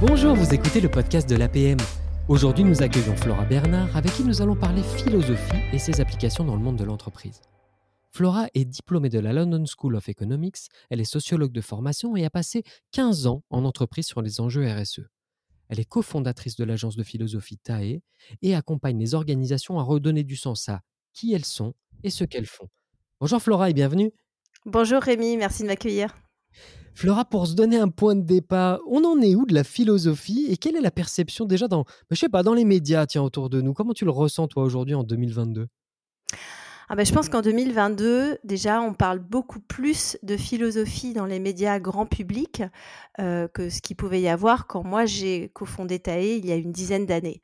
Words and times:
Bonjour, 0.00 0.36
vous 0.36 0.54
écoutez 0.54 0.80
le 0.80 0.88
podcast 0.88 1.28
de 1.28 1.34
l'APM. 1.34 1.76
Aujourd'hui, 2.28 2.62
nous 2.62 2.84
accueillons 2.84 3.16
Flora 3.16 3.44
Bernard, 3.44 3.96
avec 3.96 4.12
qui 4.12 4.22
nous 4.22 4.40
allons 4.40 4.54
parler 4.54 4.80
philosophie 4.80 5.58
et 5.72 5.80
ses 5.80 6.00
applications 6.00 6.44
dans 6.44 6.54
le 6.54 6.62
monde 6.62 6.76
de 6.76 6.84
l'entreprise. 6.84 7.40
Flora 8.12 8.46
est 8.54 8.64
diplômée 8.64 9.08
de 9.08 9.18
la 9.18 9.32
London 9.32 9.64
School 9.66 9.96
of 9.96 10.08
Economics, 10.08 10.68
elle 10.88 11.00
est 11.00 11.04
sociologue 11.04 11.50
de 11.50 11.60
formation 11.60 12.14
et 12.14 12.24
a 12.24 12.30
passé 12.30 12.62
15 12.92 13.26
ans 13.26 13.42
en 13.50 13.64
entreprise 13.64 14.06
sur 14.06 14.22
les 14.22 14.40
enjeux 14.40 14.70
RSE. 14.70 15.00
Elle 15.68 15.80
est 15.80 15.88
cofondatrice 15.88 16.54
de 16.54 16.62
l'agence 16.62 16.94
de 16.94 17.02
philosophie 17.02 17.58
TAE 17.58 18.00
et 18.40 18.54
accompagne 18.54 19.00
les 19.00 19.16
organisations 19.16 19.80
à 19.80 19.82
redonner 19.82 20.22
du 20.22 20.36
sens 20.36 20.68
à 20.68 20.82
qui 21.12 21.34
elles 21.34 21.44
sont 21.44 21.74
et 22.04 22.10
ce 22.10 22.22
qu'elles 22.22 22.46
font. 22.46 22.68
Bonjour 23.18 23.42
Flora 23.42 23.68
et 23.68 23.74
bienvenue. 23.74 24.12
Bonjour 24.64 25.02
Rémi, 25.02 25.36
merci 25.36 25.64
de 25.64 25.66
m'accueillir. 25.66 26.14
Flora, 26.98 27.24
pour 27.24 27.46
se 27.46 27.54
donner 27.54 27.78
un 27.78 27.90
point 27.90 28.16
de 28.16 28.22
départ, 28.22 28.80
on 28.88 29.04
en 29.04 29.20
est 29.20 29.36
où 29.36 29.46
de 29.46 29.54
la 29.54 29.62
philosophie 29.62 30.48
et 30.50 30.56
quelle 30.56 30.74
est 30.74 30.80
la 30.80 30.90
perception 30.90 31.44
déjà 31.44 31.68
dans, 31.68 31.84
bah, 31.84 31.92
je 32.10 32.16
sais 32.16 32.28
pas, 32.28 32.42
dans 32.42 32.54
les 32.54 32.64
médias 32.64 33.06
tiens, 33.06 33.22
autour 33.22 33.50
de 33.50 33.60
nous? 33.60 33.72
Comment 33.72 33.92
tu 33.92 34.04
le 34.04 34.10
ressens 34.10 34.48
toi 34.48 34.64
aujourd'hui 34.64 34.96
en 34.96 35.04
2022 35.04 35.68
ah 36.90 36.96
ben, 36.96 37.04
je 37.04 37.12
pense 37.12 37.28
qu'en 37.28 37.42
2022, 37.42 38.38
déjà, 38.44 38.80
on 38.80 38.94
parle 38.94 39.18
beaucoup 39.18 39.60
plus 39.60 40.16
de 40.22 40.38
philosophie 40.38 41.12
dans 41.12 41.26
les 41.26 41.38
médias 41.38 41.78
grand 41.78 42.06
public 42.06 42.62
euh, 43.20 43.46
que 43.46 43.68
ce 43.68 43.82
qu'il 43.82 43.94
pouvait 43.94 44.22
y 44.22 44.28
avoir 44.28 44.66
quand 44.66 44.82
moi 44.82 45.04
j'ai 45.04 45.50
cofondé 45.50 45.98
TAE 45.98 46.38
il 46.38 46.46
y 46.46 46.50
a 46.50 46.56
une 46.56 46.72
dizaine 46.72 47.04
d'années. 47.04 47.42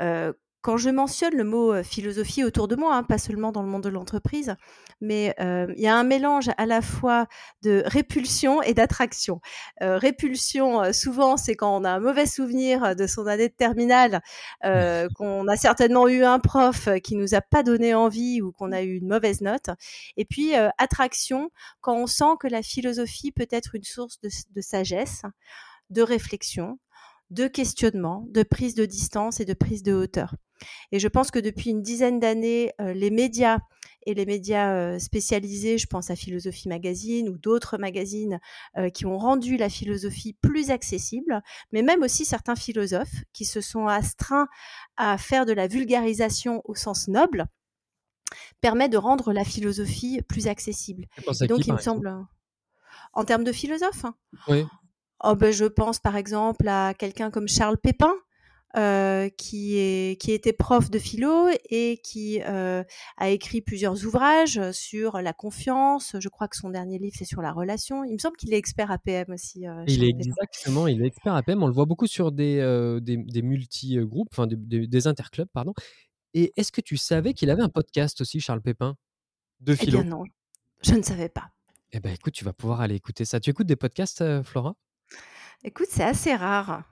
Euh, 0.00 0.34
quand 0.62 0.76
je 0.76 0.90
mentionne 0.90 1.34
le 1.34 1.44
mot 1.44 1.82
philosophie 1.82 2.44
autour 2.44 2.68
de 2.68 2.76
moi, 2.76 2.94
hein, 2.94 3.02
pas 3.02 3.18
seulement 3.18 3.52
dans 3.52 3.62
le 3.62 3.68
monde 3.68 3.82
de 3.82 3.88
l'entreprise, 3.88 4.54
mais 5.00 5.34
il 5.38 5.80
y 5.80 5.88
a 5.88 5.96
un 5.96 6.04
mélange 6.04 6.50
à 6.56 6.66
la 6.66 6.80
fois 6.80 7.26
de 7.62 7.82
répulsion 7.86 8.62
et 8.62 8.72
d'attraction. 8.72 9.40
répulsion, 9.80 10.92
souvent, 10.92 11.36
c'est 11.36 11.56
quand 11.56 11.76
on 11.76 11.84
a 11.84 11.90
un 11.90 12.00
mauvais 12.00 12.26
souvenir 12.26 12.94
de 12.94 13.06
son 13.06 13.26
année 13.26 13.48
de 13.48 13.54
terminale, 13.54 14.22
qu'on 15.16 15.48
a 15.48 15.56
certainement 15.56 16.08
eu 16.08 16.24
un 16.24 16.38
prof 16.38 16.88
qui 17.02 17.16
nous 17.16 17.34
a 17.34 17.40
pas 17.40 17.62
donné 17.62 17.94
envie 17.94 18.40
ou 18.40 18.52
qu'on 18.52 18.72
a 18.72 18.82
eu 18.82 18.96
une 18.96 19.08
mauvaise 19.08 19.40
note. 19.40 19.70
Et 20.16 20.24
puis 20.24 20.54
attraction, 20.78 21.50
quand 21.80 21.96
on 21.96 22.06
sent 22.06 22.36
que 22.40 22.46
la 22.46 22.62
philosophie 22.62 23.32
peut 23.32 23.48
être 23.50 23.74
une 23.74 23.84
source 23.84 24.20
de 24.20 24.60
sagesse, 24.60 25.22
de 25.90 26.02
réflexion, 26.02 26.78
de 27.32 27.46
questionnement, 27.46 28.26
de 28.30 28.42
prise 28.42 28.74
de 28.74 28.84
distance 28.84 29.40
et 29.40 29.44
de 29.44 29.54
prise 29.54 29.82
de 29.82 29.92
hauteur. 29.92 30.34
Et 30.92 30.98
je 30.98 31.08
pense 31.08 31.30
que 31.30 31.38
depuis 31.38 31.70
une 31.70 31.82
dizaine 31.82 32.20
d'années, 32.20 32.72
euh, 32.80 32.92
les 32.92 33.10
médias 33.10 33.58
et 34.04 34.14
les 34.14 34.26
médias 34.26 34.74
euh, 34.74 34.98
spécialisés, 34.98 35.78
je 35.78 35.86
pense 35.86 36.10
à 36.10 36.16
Philosophie 36.16 36.68
Magazine 36.68 37.28
ou 37.28 37.38
d'autres 37.38 37.78
magazines 37.78 38.40
euh, 38.76 38.90
qui 38.90 39.06
ont 39.06 39.16
rendu 39.16 39.56
la 39.56 39.68
philosophie 39.68 40.36
plus 40.40 40.70
accessible, 40.70 41.40
mais 41.72 41.82
même 41.82 42.02
aussi 42.02 42.24
certains 42.24 42.56
philosophes 42.56 43.24
qui 43.32 43.44
se 43.44 43.60
sont 43.60 43.86
astreints 43.86 44.48
à 44.96 45.18
faire 45.18 45.46
de 45.46 45.52
la 45.52 45.68
vulgarisation 45.68 46.62
au 46.64 46.74
sens 46.74 47.08
noble, 47.08 47.46
permet 48.60 48.88
de 48.88 48.96
rendre 48.96 49.32
la 49.32 49.44
philosophie 49.44 50.20
plus 50.28 50.48
accessible. 50.48 51.06
donc, 51.48 51.66
il 51.66 51.72
me 51.72 51.78
semble, 51.78 52.12
en 53.12 53.24
termes 53.24 53.44
de 53.44 53.52
philosophes, 53.52 54.04
hein. 54.04 54.14
oui. 54.48 54.64
Oh 55.22 55.34
ben, 55.36 55.52
je 55.52 55.64
pense 55.64 55.98
par 55.98 56.16
exemple 56.16 56.68
à 56.68 56.94
quelqu'un 56.94 57.30
comme 57.30 57.48
Charles 57.48 57.78
Pépin, 57.78 58.14
euh, 58.74 59.28
qui, 59.36 59.76
est, 59.76 60.18
qui 60.18 60.32
était 60.32 60.54
prof 60.54 60.90
de 60.90 60.98
philo 60.98 61.46
et 61.68 62.00
qui 62.02 62.40
euh, 62.40 62.82
a 63.18 63.28
écrit 63.28 63.60
plusieurs 63.60 64.06
ouvrages 64.06 64.70
sur 64.72 65.20
la 65.20 65.34
confiance. 65.34 66.16
Je 66.18 66.28
crois 66.30 66.48
que 66.48 66.56
son 66.56 66.70
dernier 66.70 66.98
livre, 66.98 67.14
c'est 67.18 67.26
sur 67.26 67.42
la 67.42 67.52
relation. 67.52 68.02
Il 68.02 68.14
me 68.14 68.18
semble 68.18 68.38
qu'il 68.38 68.54
est 68.54 68.56
expert 68.56 68.90
APM 68.90 69.26
aussi. 69.28 69.68
Euh, 69.68 69.84
il 69.88 70.02
est 70.02 70.08
exactement, 70.08 70.86
il 70.86 71.02
est 71.02 71.06
expert 71.06 71.34
APM. 71.34 71.62
On 71.62 71.66
le 71.66 71.74
voit 71.74 71.84
beaucoup 71.84 72.06
sur 72.06 72.32
des, 72.32 72.60
des, 73.02 73.18
des 73.18 73.42
multi-groupes, 73.42 74.28
enfin 74.32 74.46
des, 74.46 74.86
des, 74.86 75.06
interclubs, 75.06 75.48
pardon. 75.52 75.74
Et 76.32 76.54
est-ce 76.56 76.72
que 76.72 76.80
tu 76.80 76.96
savais 76.96 77.34
qu'il 77.34 77.50
avait 77.50 77.62
un 77.62 77.68
podcast 77.68 78.22
aussi, 78.22 78.40
Charles 78.40 78.62
Pépin, 78.62 78.96
de 79.60 79.74
philo? 79.74 79.98
Eh 79.98 80.02
bien 80.02 80.10
non, 80.10 80.24
je 80.82 80.94
ne 80.94 81.02
savais 81.02 81.28
pas. 81.28 81.50
Eh 81.92 82.00
ben 82.00 82.14
écoute, 82.14 82.32
tu 82.32 82.42
vas 82.46 82.54
pouvoir 82.54 82.80
aller 82.80 82.94
écouter 82.94 83.26
ça. 83.26 83.38
Tu 83.38 83.50
écoutes 83.50 83.66
des 83.66 83.76
podcasts, 83.76 84.24
Flora? 84.44 84.76
Écoute, 85.64 85.88
c'est 85.90 86.04
assez 86.04 86.34
rare. 86.34 86.82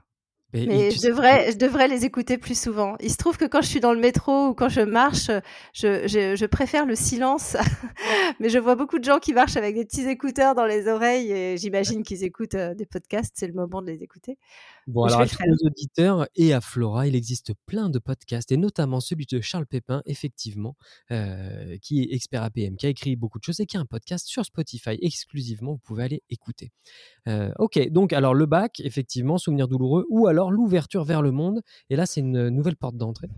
Mais, 0.53 0.91
je, 0.91 1.07
devrais, 1.07 1.51
je 1.51 1.57
devrais 1.57 1.87
les 1.87 2.03
écouter 2.03 2.37
plus 2.37 2.59
souvent. 2.59 2.97
Il 2.99 3.09
se 3.09 3.15
trouve 3.15 3.37
que 3.37 3.45
quand 3.45 3.61
je 3.61 3.67
suis 3.67 3.79
dans 3.79 3.93
le 3.93 3.99
métro 3.99 4.49
ou 4.49 4.53
quand 4.53 4.67
je 4.67 4.81
marche, 4.81 5.31
je, 5.73 6.05
je, 6.07 6.35
je 6.35 6.45
préfère 6.45 6.85
le 6.85 6.95
silence. 6.95 7.55
Mais 8.41 8.49
je 8.49 8.59
vois 8.59 8.75
beaucoup 8.75 8.99
de 8.99 9.03
gens 9.05 9.19
qui 9.19 9.33
marchent 9.33 9.55
avec 9.55 9.75
des 9.75 9.85
petits 9.85 10.07
écouteurs 10.09 10.53
dans 10.53 10.65
les 10.65 10.89
oreilles 10.89 11.31
et 11.31 11.57
j'imagine 11.57 12.03
qu'ils 12.03 12.25
écoutent 12.25 12.55
euh, 12.55 12.73
des 12.73 12.85
podcasts. 12.85 13.33
C'est 13.35 13.47
le 13.47 13.53
moment 13.53 13.81
de 13.81 13.87
les 13.87 14.03
écouter. 14.03 14.37
Bon, 14.87 15.03
alors 15.03 15.21
à 15.21 15.27
tous 15.27 15.43
les 15.43 15.65
auditeurs 15.65 16.27
et 16.35 16.53
à 16.53 16.61
Flora, 16.61 17.07
il 17.07 17.15
existe 17.15 17.53
plein 17.65 17.89
de 17.89 17.99
podcasts 17.99 18.51
et 18.51 18.57
notamment 18.57 18.99
celui 18.99 19.25
de 19.25 19.39
Charles 19.39 19.67
Pépin, 19.67 20.01
effectivement, 20.05 20.75
euh, 21.11 21.77
qui 21.81 22.01
est 22.01 22.13
expert 22.13 22.43
APM, 22.43 22.75
qui 22.77 22.87
a 22.87 22.89
écrit 22.89 23.15
beaucoup 23.15 23.39
de 23.39 23.43
choses 23.43 23.59
et 23.59 23.65
qui 23.65 23.77
a 23.77 23.79
un 23.79 23.85
podcast 23.85 24.27
sur 24.27 24.43
Spotify 24.43 24.97
exclusivement. 25.01 25.73
Vous 25.73 25.81
pouvez 25.83 26.03
aller 26.03 26.23
écouter. 26.29 26.71
Euh, 27.27 27.51
ok, 27.59 27.89
donc 27.89 28.13
alors 28.13 28.33
le 28.33 28.45
bac, 28.45 28.79
effectivement, 28.83 29.37
souvenir 29.37 29.67
douloureux 29.67 30.05
ou 30.09 30.27
alors 30.27 30.51
l'ouverture 30.51 31.03
vers 31.03 31.21
le 31.21 31.31
monde. 31.31 31.61
Et 31.89 31.95
là, 31.95 32.05
c'est 32.05 32.21
une 32.21 32.49
nouvelle 32.49 32.75
porte 32.75 32.97
d'entrée. 32.97 33.29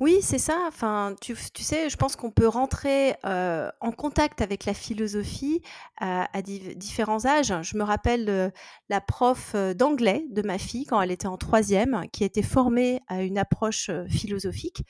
Oui, 0.00 0.18
c'est 0.20 0.38
ça. 0.38 0.58
Enfin, 0.66 1.14
tu, 1.20 1.36
sais, 1.36 1.88
je 1.88 1.96
pense 1.96 2.16
qu'on 2.16 2.30
peut 2.30 2.48
rentrer 2.48 3.14
en 3.24 3.92
contact 3.96 4.40
avec 4.42 4.64
la 4.64 4.74
philosophie 4.74 5.62
à, 5.98 6.28
différents 6.42 7.24
âges. 7.26 7.54
Je 7.62 7.76
me 7.76 7.82
rappelle 7.82 8.52
la 8.88 9.00
prof 9.00 9.54
d'anglais 9.76 10.24
de 10.30 10.42
ma 10.42 10.58
fille 10.58 10.86
quand 10.86 11.00
elle 11.00 11.10
était 11.12 11.28
en 11.28 11.36
troisième, 11.36 12.02
qui 12.12 12.24
était 12.24 12.42
formée 12.42 13.00
à 13.08 13.22
une 13.22 13.38
approche 13.38 13.90
philosophique. 14.08 14.84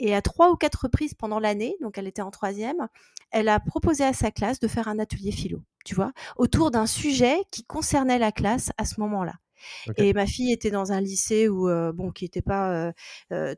Et 0.00 0.14
à 0.14 0.22
trois 0.22 0.50
ou 0.50 0.56
quatre 0.56 0.82
reprises 0.84 1.14
pendant 1.14 1.38
l'année, 1.38 1.76
donc 1.80 1.98
elle 1.98 2.08
était 2.08 2.22
en 2.22 2.30
troisième, 2.30 2.88
elle 3.30 3.48
a 3.48 3.60
proposé 3.60 4.04
à 4.04 4.12
sa 4.12 4.30
classe 4.30 4.60
de 4.60 4.68
faire 4.68 4.88
un 4.88 4.98
atelier 4.98 5.32
philo, 5.32 5.62
tu 5.84 5.94
vois, 5.94 6.12
autour 6.36 6.70
d'un 6.70 6.86
sujet 6.86 7.36
qui 7.50 7.64
concernait 7.64 8.18
la 8.18 8.32
classe 8.32 8.70
à 8.78 8.84
ce 8.84 9.00
moment-là. 9.00 9.34
Et 9.96 10.12
ma 10.12 10.26
fille 10.26 10.52
était 10.52 10.70
dans 10.70 10.92
un 10.92 11.00
lycée 11.00 11.48
où, 11.48 11.68
bon, 11.92 12.10
qui 12.10 12.24
n'était 12.24 12.42
pas 12.42 12.92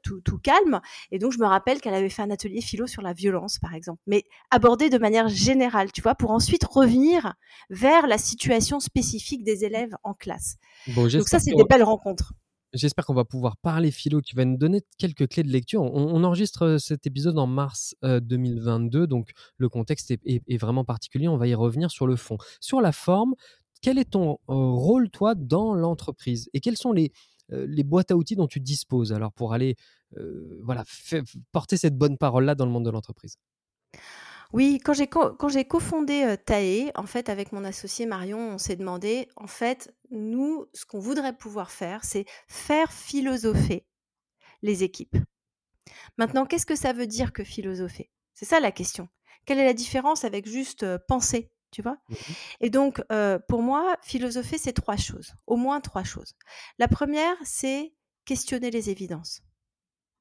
tout, 0.02 0.20
tout, 0.20 0.38
calme. 0.38 0.80
Et 1.10 1.18
donc, 1.18 1.32
je 1.32 1.38
me 1.38 1.46
rappelle 1.46 1.80
qu'elle 1.80 1.94
avait 1.94 2.08
fait 2.08 2.22
un 2.22 2.30
atelier 2.30 2.60
philo 2.60 2.86
sur 2.86 3.02
la 3.02 3.12
violence, 3.12 3.58
par 3.58 3.74
exemple, 3.74 4.02
mais 4.06 4.24
abordé 4.50 4.90
de 4.90 4.98
manière 4.98 5.28
générale, 5.28 5.92
tu 5.92 6.02
vois, 6.02 6.14
pour 6.14 6.30
ensuite 6.30 6.64
revenir 6.64 7.34
vers 7.70 8.06
la 8.06 8.18
situation 8.18 8.80
spécifique 8.80 9.44
des 9.44 9.64
élèves 9.64 9.94
en 10.02 10.14
classe. 10.14 10.56
donc 10.94 11.28
ça, 11.28 11.38
c'est 11.38 11.54
des 11.54 11.64
belles 11.64 11.82
rencontres. 11.82 12.32
J'espère 12.72 13.06
qu'on 13.06 13.14
va 13.14 13.24
pouvoir 13.24 13.56
parler 13.56 13.90
philo. 13.90 14.20
Tu 14.20 14.36
vas 14.36 14.44
nous 14.44 14.56
donner 14.56 14.82
quelques 14.98 15.28
clés 15.28 15.42
de 15.42 15.48
lecture. 15.48 15.82
On, 15.82 16.24
enregistre 16.24 16.76
cet 16.78 17.06
épisode 17.06 17.38
en 17.38 17.46
mars 17.46 17.94
2022, 18.02 19.06
donc 19.06 19.30
le 19.56 19.68
contexte 19.68 20.10
est, 20.10 20.20
est, 20.24 20.56
vraiment 20.58 20.84
particulier. 20.84 21.28
On 21.28 21.38
va 21.38 21.46
y 21.46 21.54
revenir 21.54 21.90
sur 21.90 22.06
le 22.06 22.16
fond. 22.16 22.36
Sur 22.60 22.80
la 22.80 22.92
forme, 22.92 23.34
quel 23.86 23.98
est 23.98 24.10
ton 24.10 24.40
rôle, 24.48 25.10
toi, 25.10 25.36
dans 25.36 25.72
l'entreprise 25.72 26.50
Et 26.52 26.58
quelles 26.58 26.76
sont 26.76 26.90
les, 26.90 27.12
les 27.50 27.84
boîtes 27.84 28.10
à 28.10 28.16
outils 28.16 28.34
dont 28.34 28.48
tu 28.48 28.58
disposes 28.58 29.12
alors 29.12 29.32
pour 29.32 29.52
aller 29.52 29.76
voilà, 30.64 30.82
porter 31.52 31.76
cette 31.76 31.96
bonne 31.96 32.18
parole-là 32.18 32.56
dans 32.56 32.66
le 32.66 32.72
monde 32.72 32.84
de 32.84 32.90
l'entreprise? 32.90 33.36
Oui, 34.52 34.80
quand 34.84 34.92
j'ai, 34.92 35.06
quand 35.06 35.48
j'ai 35.48 35.64
cofondé 35.64 36.34
TAE, 36.46 36.90
en 36.96 37.06
fait, 37.06 37.28
avec 37.28 37.52
mon 37.52 37.62
associé 37.62 38.06
Marion, 38.06 38.54
on 38.54 38.58
s'est 38.58 38.74
demandé, 38.74 39.28
en 39.36 39.46
fait, 39.46 39.94
nous, 40.10 40.66
ce 40.74 40.84
qu'on 40.84 40.98
voudrait 40.98 41.36
pouvoir 41.36 41.70
faire, 41.70 42.02
c'est 42.02 42.24
faire 42.48 42.92
philosopher 42.92 43.86
les 44.62 44.82
équipes. 44.82 45.16
Maintenant, 46.18 46.44
qu'est-ce 46.44 46.66
que 46.66 46.74
ça 46.74 46.92
veut 46.92 47.06
dire 47.06 47.32
que 47.32 47.44
philosopher? 47.44 48.10
C'est 48.34 48.46
ça 48.46 48.58
la 48.58 48.72
question. 48.72 49.06
Quelle 49.44 49.60
est 49.60 49.64
la 49.64 49.74
différence 49.74 50.24
avec 50.24 50.48
juste 50.48 50.84
penser? 51.06 51.52
Tu 51.76 51.82
vois 51.82 51.98
mmh 52.08 52.14
Et 52.60 52.70
donc, 52.70 53.02
pour 53.48 53.60
moi, 53.60 53.98
philosopher, 54.02 54.56
c'est 54.56 54.72
trois 54.72 54.96
choses, 54.96 55.34
au 55.46 55.56
moins 55.56 55.82
trois 55.82 56.04
choses. 56.04 56.32
La 56.78 56.88
première, 56.88 57.36
c'est 57.44 57.92
questionner 58.24 58.70
les 58.70 58.88
évidences. 58.88 59.42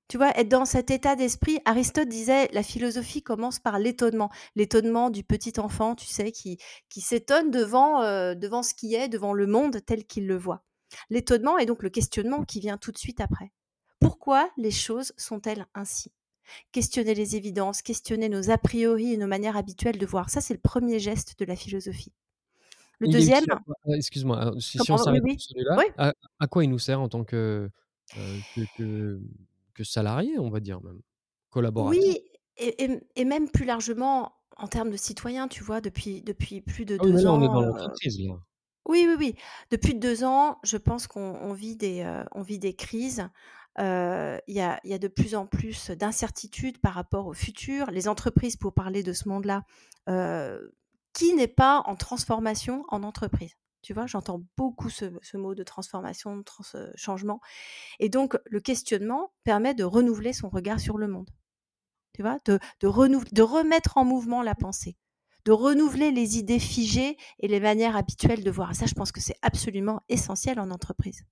Tu 0.09 0.17
vois, 0.17 0.37
être 0.37 0.49
dans 0.49 0.65
cet 0.65 0.91
état 0.91 1.15
d'esprit, 1.15 1.61
Aristote 1.63 2.09
disait, 2.09 2.49
la 2.51 2.61
philosophie 2.61 3.23
commence 3.23 3.59
par 3.59 3.79
l'étonnement, 3.79 4.29
l'étonnement 4.57 5.09
du 5.09 5.23
petit 5.23 5.57
enfant, 5.57 5.95
tu 5.95 6.07
sais, 6.07 6.33
qui, 6.33 6.57
qui 6.89 6.99
s'étonne 6.99 7.51
devant, 7.51 8.01
devant 8.35 8.61
ce 8.61 8.73
qui 8.73 8.93
est, 8.95 9.07
devant 9.07 9.31
le 9.31 9.47
monde 9.47 9.79
tel 9.85 10.03
qu'il 10.03 10.27
le 10.27 10.35
voit. 10.35 10.65
L'étonnement 11.09 11.57
est 11.57 11.65
donc 11.65 11.83
le 11.83 11.89
questionnement 11.89 12.43
qui 12.43 12.59
vient 12.59 12.77
tout 12.77 12.91
de 12.91 12.97
suite 12.97 13.21
après. 13.21 13.53
Pourquoi 14.01 14.49
les 14.57 14.71
choses 14.71 15.13
sont-elles 15.15 15.65
ainsi? 15.73 16.11
Questionner 16.71 17.13
les 17.13 17.35
évidences, 17.35 17.81
questionner 17.81 18.29
nos 18.29 18.49
a 18.49 18.57
priori 18.57 19.13
et 19.13 19.17
nos 19.17 19.27
manières 19.27 19.57
habituelles 19.57 19.97
de 19.97 20.05
voir. 20.05 20.29
Ça, 20.29 20.41
c'est 20.41 20.53
le 20.53 20.59
premier 20.59 20.99
geste 20.99 21.39
de 21.39 21.45
la 21.45 21.55
philosophie. 21.55 22.13
Le 22.99 23.09
deuxième. 23.09 23.43
Excuse-moi, 23.87 24.53
si, 24.59 24.79
on 24.89 24.97
s'arrête 24.97 25.23
celui-là, 25.37 26.13
à, 26.39 26.47
quoi 26.47 26.63
il 26.63 26.69
nous 26.69 26.79
sert 26.79 27.01
en 27.01 27.09
tant 27.09 27.23
que, 27.23 27.69
euh, 28.17 29.19
que, 29.73 29.83
salarié, 29.83 30.39
on 30.39 30.49
va 30.49 30.59
dire 30.59 30.81
même 30.81 31.01
Collaborateur? 31.49 31.99
Oui, 31.99 32.21
et, 32.57 33.25
même 33.25 33.49
plus 33.49 33.65
largement 33.65 34.33
en 34.57 34.67
termes 34.67 34.91
de 34.91 34.97
citoyen, 34.97 35.47
tu 35.49 35.63
vois, 35.63 35.81
depuis, 35.81 36.21
depuis 36.21 36.61
plus 36.61 36.85
de 36.85 36.97
ah 36.99 37.03
deux 37.03 37.25
ans. 37.25 37.37
on 37.39 37.43
est 37.43 37.47
dans 37.47 37.61
euh, 37.61 37.67
l'entreprise, 37.67 38.19
là. 38.21 38.39
Oui, 38.87 39.05
oui, 39.07 39.15
oui. 39.17 39.35
Depuis 39.71 39.95
deux 39.95 40.23
ans, 40.23 40.59
je 40.63 40.77
pense 40.77 41.07
qu'on 41.07 41.53
vit, 41.53 41.75
des, 41.75 42.01
euh, 42.01 42.23
on 42.33 42.41
vit 42.41 42.59
des 42.59 42.75
crises. 42.75 43.27
Euh, 43.79 44.39
il 44.47 44.55
y, 44.55 44.61
a, 44.61 44.97
de 44.97 45.07
plus 45.07 45.35
en 45.35 45.45
plus 45.45 45.91
d'incertitudes 45.91 46.79
par 46.79 46.93
rapport 46.93 47.27
au 47.27 47.33
futur. 47.33 47.91
Les 47.91 48.07
entreprises, 48.07 48.55
pour 48.55 48.73
parler 48.73 49.03
de 49.03 49.13
ce 49.13 49.27
monde-là, 49.27 49.63
euh, 50.09 50.59
qui 51.13 51.33
n'est 51.33 51.47
pas 51.47 51.83
en 51.85 51.95
transformation 51.95 52.85
en 52.89 53.03
entreprise? 53.03 53.53
Tu 53.81 53.93
vois, 53.93 54.07
j'entends 54.07 54.41
beaucoup 54.57 54.89
ce, 54.89 55.37
mot 55.37 55.53
de 55.53 55.63
transformation, 55.63 56.37
de 56.37 56.43
changement. 56.95 57.39
Et 57.99 58.09
donc, 58.09 58.37
le 58.45 58.59
questionnement 58.59 59.31
permet 59.43 59.73
de 59.73 59.83
renouveler 59.83 60.33
son 60.33 60.49
regard 60.49 60.79
sur 60.79 60.97
le 60.97 61.07
monde. 61.07 61.29
Tu 62.13 62.21
vois, 62.21 62.37
de 62.45 63.41
remettre 63.41 63.97
en 63.97 64.05
mouvement 64.05 64.41
la 64.41 64.55
pensée 64.55 64.97
de 65.45 65.51
renouveler 65.51 66.11
les 66.11 66.37
idées 66.37 66.59
figées 66.59 67.17
et 67.39 67.47
les 67.47 67.59
manières 67.59 67.95
habituelles 67.95 68.43
de 68.43 68.51
voir. 68.51 68.75
ça, 68.75 68.87
je 68.87 68.95
pense 68.95 69.11
que 69.11 69.21
c'est 69.21 69.37
absolument 69.41 70.01
essentiel 70.09 70.59
en 70.59 70.71
entreprise. 70.71 71.23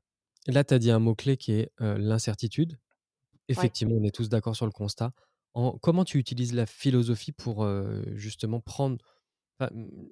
Là, 0.48 0.64
tu 0.64 0.74
as 0.74 0.80
dit 0.80 0.92
un 0.92 1.00
mot-clé 1.00 1.38
qui 1.38 1.54
est 1.54 1.72
l'incertitude. 1.80 2.78
Effectivement, 3.48 3.96
on 3.96 4.04
est 4.04 4.14
tous 4.14 4.30
d'accord 4.30 4.56
sur 4.56 4.66
le 4.66 4.72
constat. 4.72 5.12
En, 5.54 5.78
comment 5.78 6.06
tu 6.06 6.18
utilises 6.18 6.54
la 6.54 6.66
philosophie 6.66 7.32
pour 7.32 7.68
justement 8.16 8.60
prendre, 8.60 8.98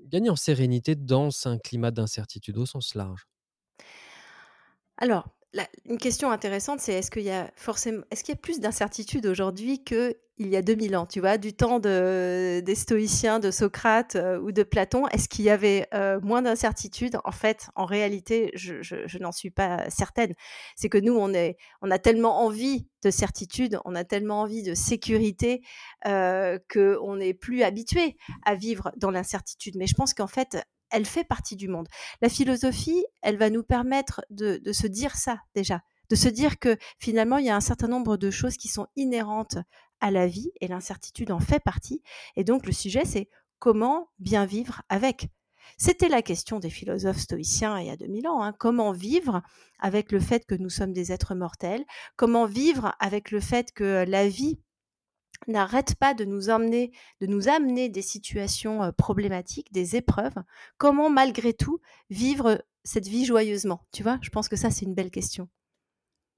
gagner 0.05 0.29
en 0.29 0.35
sérénité 0.35 0.95
dans 0.95 1.29
un 1.45 1.57
climat 1.57 1.91
d'incertitude 1.91 2.57
au 2.57 2.65
sens 2.65 2.95
large? 2.95 3.27
Alors, 4.97 5.29
une 5.85 5.97
question 5.97 6.31
intéressante, 6.31 6.79
c'est 6.79 6.93
est-ce 6.93 7.11
qu'il 7.11 7.23
y 7.23 7.31
a 7.31 7.51
forcément, 7.55 8.03
est-ce 8.11 8.23
qu'il 8.23 8.33
y 8.33 8.37
a 8.37 8.41
plus 8.41 8.59
d'incertitude 8.59 9.25
aujourd'hui 9.25 9.83
que 9.83 10.15
il 10.37 10.47
y 10.47 10.55
a 10.55 10.61
2000 10.63 10.95
ans, 10.95 11.05
tu 11.05 11.19
vois, 11.19 11.37
du 11.37 11.53
temps 11.53 11.79
de, 11.79 12.61
des 12.65 12.75
stoïciens, 12.75 13.39
de 13.39 13.51
Socrate 13.51 14.15
euh, 14.15 14.39
ou 14.39 14.51
de 14.51 14.63
Platon, 14.63 15.07
est-ce 15.09 15.29
qu'il 15.29 15.45
y 15.45 15.51
avait 15.51 15.87
euh, 15.93 16.19
moins 16.21 16.41
d'incertitude 16.41 17.17
En 17.25 17.31
fait, 17.31 17.69
en 17.75 17.85
réalité, 17.85 18.49
je, 18.55 19.17
n'en 19.19 19.31
suis 19.31 19.51
pas 19.51 19.87
certaine. 19.89 20.33
C'est 20.75 20.89
que 20.89 20.97
nous, 20.97 21.13
on 21.13 21.91
a 21.91 21.99
tellement 21.99 22.43
envie 22.43 22.87
de 23.03 23.11
certitude, 23.11 23.79
on 23.85 23.93
a 23.93 24.03
tellement 24.03 24.41
envie 24.41 24.63
de 24.63 24.73
sécurité 24.73 25.61
euh, 26.07 26.57
qu'on 26.73 27.17
n'est 27.17 27.35
plus 27.35 27.61
habitué 27.61 28.17
à 28.43 28.55
vivre 28.55 28.91
dans 28.97 29.11
l'incertitude. 29.11 29.75
Mais 29.77 29.85
je 29.85 29.93
pense 29.93 30.15
qu'en 30.15 30.27
fait, 30.27 30.57
elle 30.91 31.05
fait 31.05 31.23
partie 31.23 31.55
du 31.55 31.67
monde. 31.67 31.87
La 32.21 32.29
philosophie, 32.29 33.05
elle 33.21 33.37
va 33.37 33.49
nous 33.49 33.63
permettre 33.63 34.21
de, 34.29 34.61
se 34.71 34.87
dire 34.87 35.15
ça 35.15 35.39
déjà, 35.55 35.81
de 36.09 36.15
se 36.15 36.27
dire 36.27 36.59
que 36.59 36.77
finalement, 36.99 37.37
il 37.37 37.45
y 37.45 37.49
a 37.49 37.55
un 37.55 37.61
certain 37.61 37.87
nombre 37.87 38.17
de 38.17 38.29
choses 38.31 38.57
qui 38.57 38.67
sont 38.67 38.87
inhérentes 38.95 39.57
à 39.99 40.11
la 40.11 40.27
vie 40.27 40.51
et 40.61 40.67
l'incertitude 40.67 41.31
en 41.31 41.39
fait 41.39 41.59
partie. 41.59 42.01
Et 42.35 42.43
donc 42.43 42.65
le 42.65 42.71
sujet, 42.71 43.05
c'est 43.05 43.29
comment 43.59 44.09
bien 44.19 44.45
vivre 44.45 44.81
avec. 44.89 45.29
C'était 45.77 46.09
la 46.09 46.21
question 46.21 46.59
des 46.59 46.69
philosophes 46.69 47.19
stoïciens 47.19 47.79
il 47.79 47.87
y 47.87 47.91
a 47.91 47.97
2000 47.97 48.27
ans. 48.27 48.43
Hein. 48.43 48.53
Comment 48.57 48.91
vivre 48.91 49.41
avec 49.79 50.11
le 50.11 50.19
fait 50.19 50.45
que 50.45 50.55
nous 50.55 50.69
sommes 50.69 50.93
des 50.93 51.11
êtres 51.11 51.35
mortels? 51.35 51.85
Comment 52.15 52.45
vivre 52.45 52.95
avec 52.99 53.31
le 53.31 53.39
fait 53.39 53.71
que 53.71 54.05
la 54.07 54.27
vie 54.27 54.59
n'arrête 55.47 55.95
pas 55.95 56.13
de 56.13 56.25
nous 56.25 56.49
emmener, 56.49 56.91
de 57.19 57.27
nous 57.27 57.47
amener 57.47 57.89
des 57.89 58.01
situations 58.01 58.91
problématiques, 58.97 59.71
des 59.71 59.95
épreuves 59.95 60.35
Comment 60.77 61.09
malgré 61.09 61.53
tout 61.53 61.79
vivre 62.09 62.63
cette 62.83 63.07
vie 63.07 63.25
joyeusement? 63.25 63.85
Tu 63.91 64.03
vois, 64.03 64.19
je 64.21 64.29
pense 64.29 64.49
que 64.49 64.55
ça 64.55 64.69
c'est 64.69 64.85
une 64.85 64.95
belle 64.95 65.11
question. 65.11 65.49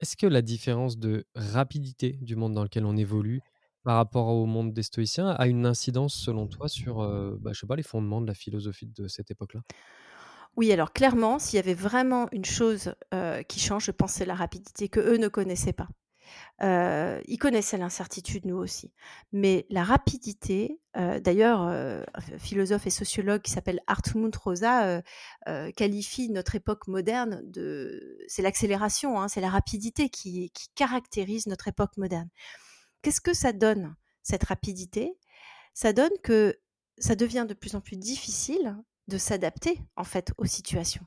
Est-ce 0.00 0.16
que 0.16 0.26
la 0.26 0.42
différence 0.42 0.98
de 0.98 1.26
rapidité 1.34 2.18
du 2.20 2.36
monde 2.36 2.52
dans 2.52 2.64
lequel 2.64 2.84
on 2.84 2.96
évolue 2.96 3.40
par 3.84 3.96
rapport 3.96 4.28
au 4.28 4.46
monde 4.46 4.72
des 4.72 4.82
stoïciens 4.82 5.28
a 5.28 5.46
une 5.46 5.66
incidence 5.66 6.14
selon 6.14 6.46
toi 6.46 6.68
sur, 6.68 7.00
euh, 7.00 7.36
bah, 7.40 7.52
je 7.52 7.60
sais 7.60 7.66
pas, 7.66 7.76
les 7.76 7.82
fondements 7.82 8.20
de 8.20 8.26
la 8.26 8.34
philosophie 8.34 8.86
de 8.86 9.08
cette 9.08 9.30
époque-là? 9.30 9.60
Oui, 10.56 10.72
alors 10.72 10.92
clairement, 10.92 11.38
s'il 11.38 11.56
y 11.56 11.60
avait 11.60 11.74
vraiment 11.74 12.28
une 12.32 12.44
chose 12.44 12.94
euh, 13.12 13.42
qui 13.42 13.60
change, 13.60 13.86
je 13.86 13.90
pense 13.90 14.12
c'est 14.12 14.24
la 14.24 14.34
rapidité 14.34 14.88
que 14.88 15.00
eux 15.00 15.18
ne 15.18 15.28
connaissaient 15.28 15.72
pas. 15.72 15.88
Euh, 16.62 17.20
ils 17.26 17.38
connaissaient 17.38 17.78
l'incertitude, 17.78 18.46
nous 18.46 18.56
aussi. 18.56 18.92
Mais 19.32 19.66
la 19.70 19.84
rapidité, 19.84 20.80
d'ailleurs, 20.94 21.60
un 21.60 22.04
philosophe 22.38 22.86
et 22.86 22.90
sociologue 22.90 23.42
qui 23.42 23.50
s'appelle 23.50 23.80
Hartmut 23.86 24.34
Rosa 24.36 25.02
qualifie 25.76 26.30
notre 26.30 26.54
époque 26.54 26.86
moderne 26.86 27.42
de... 27.44 28.18
C'est 28.28 28.42
l'accélération, 28.42 29.20
hein, 29.20 29.28
c'est 29.28 29.40
la 29.40 29.50
rapidité 29.50 30.08
qui, 30.08 30.50
qui 30.50 30.68
caractérise 30.74 31.46
notre 31.46 31.68
époque 31.68 31.96
moderne. 31.96 32.28
Qu'est-ce 33.02 33.20
que 33.20 33.34
ça 33.34 33.52
donne, 33.52 33.94
cette 34.22 34.44
rapidité? 34.44 35.18
Ça 35.74 35.92
donne 35.92 36.12
que 36.22 36.58
ça 36.98 37.16
devient 37.16 37.46
de 37.48 37.54
plus 37.54 37.74
en 37.74 37.80
plus 37.80 37.96
difficile 37.96 38.76
de 39.08 39.18
s'adapter 39.18 39.80
en 39.96 40.04
fait 40.04 40.32
aux 40.38 40.46
situations. 40.46 41.04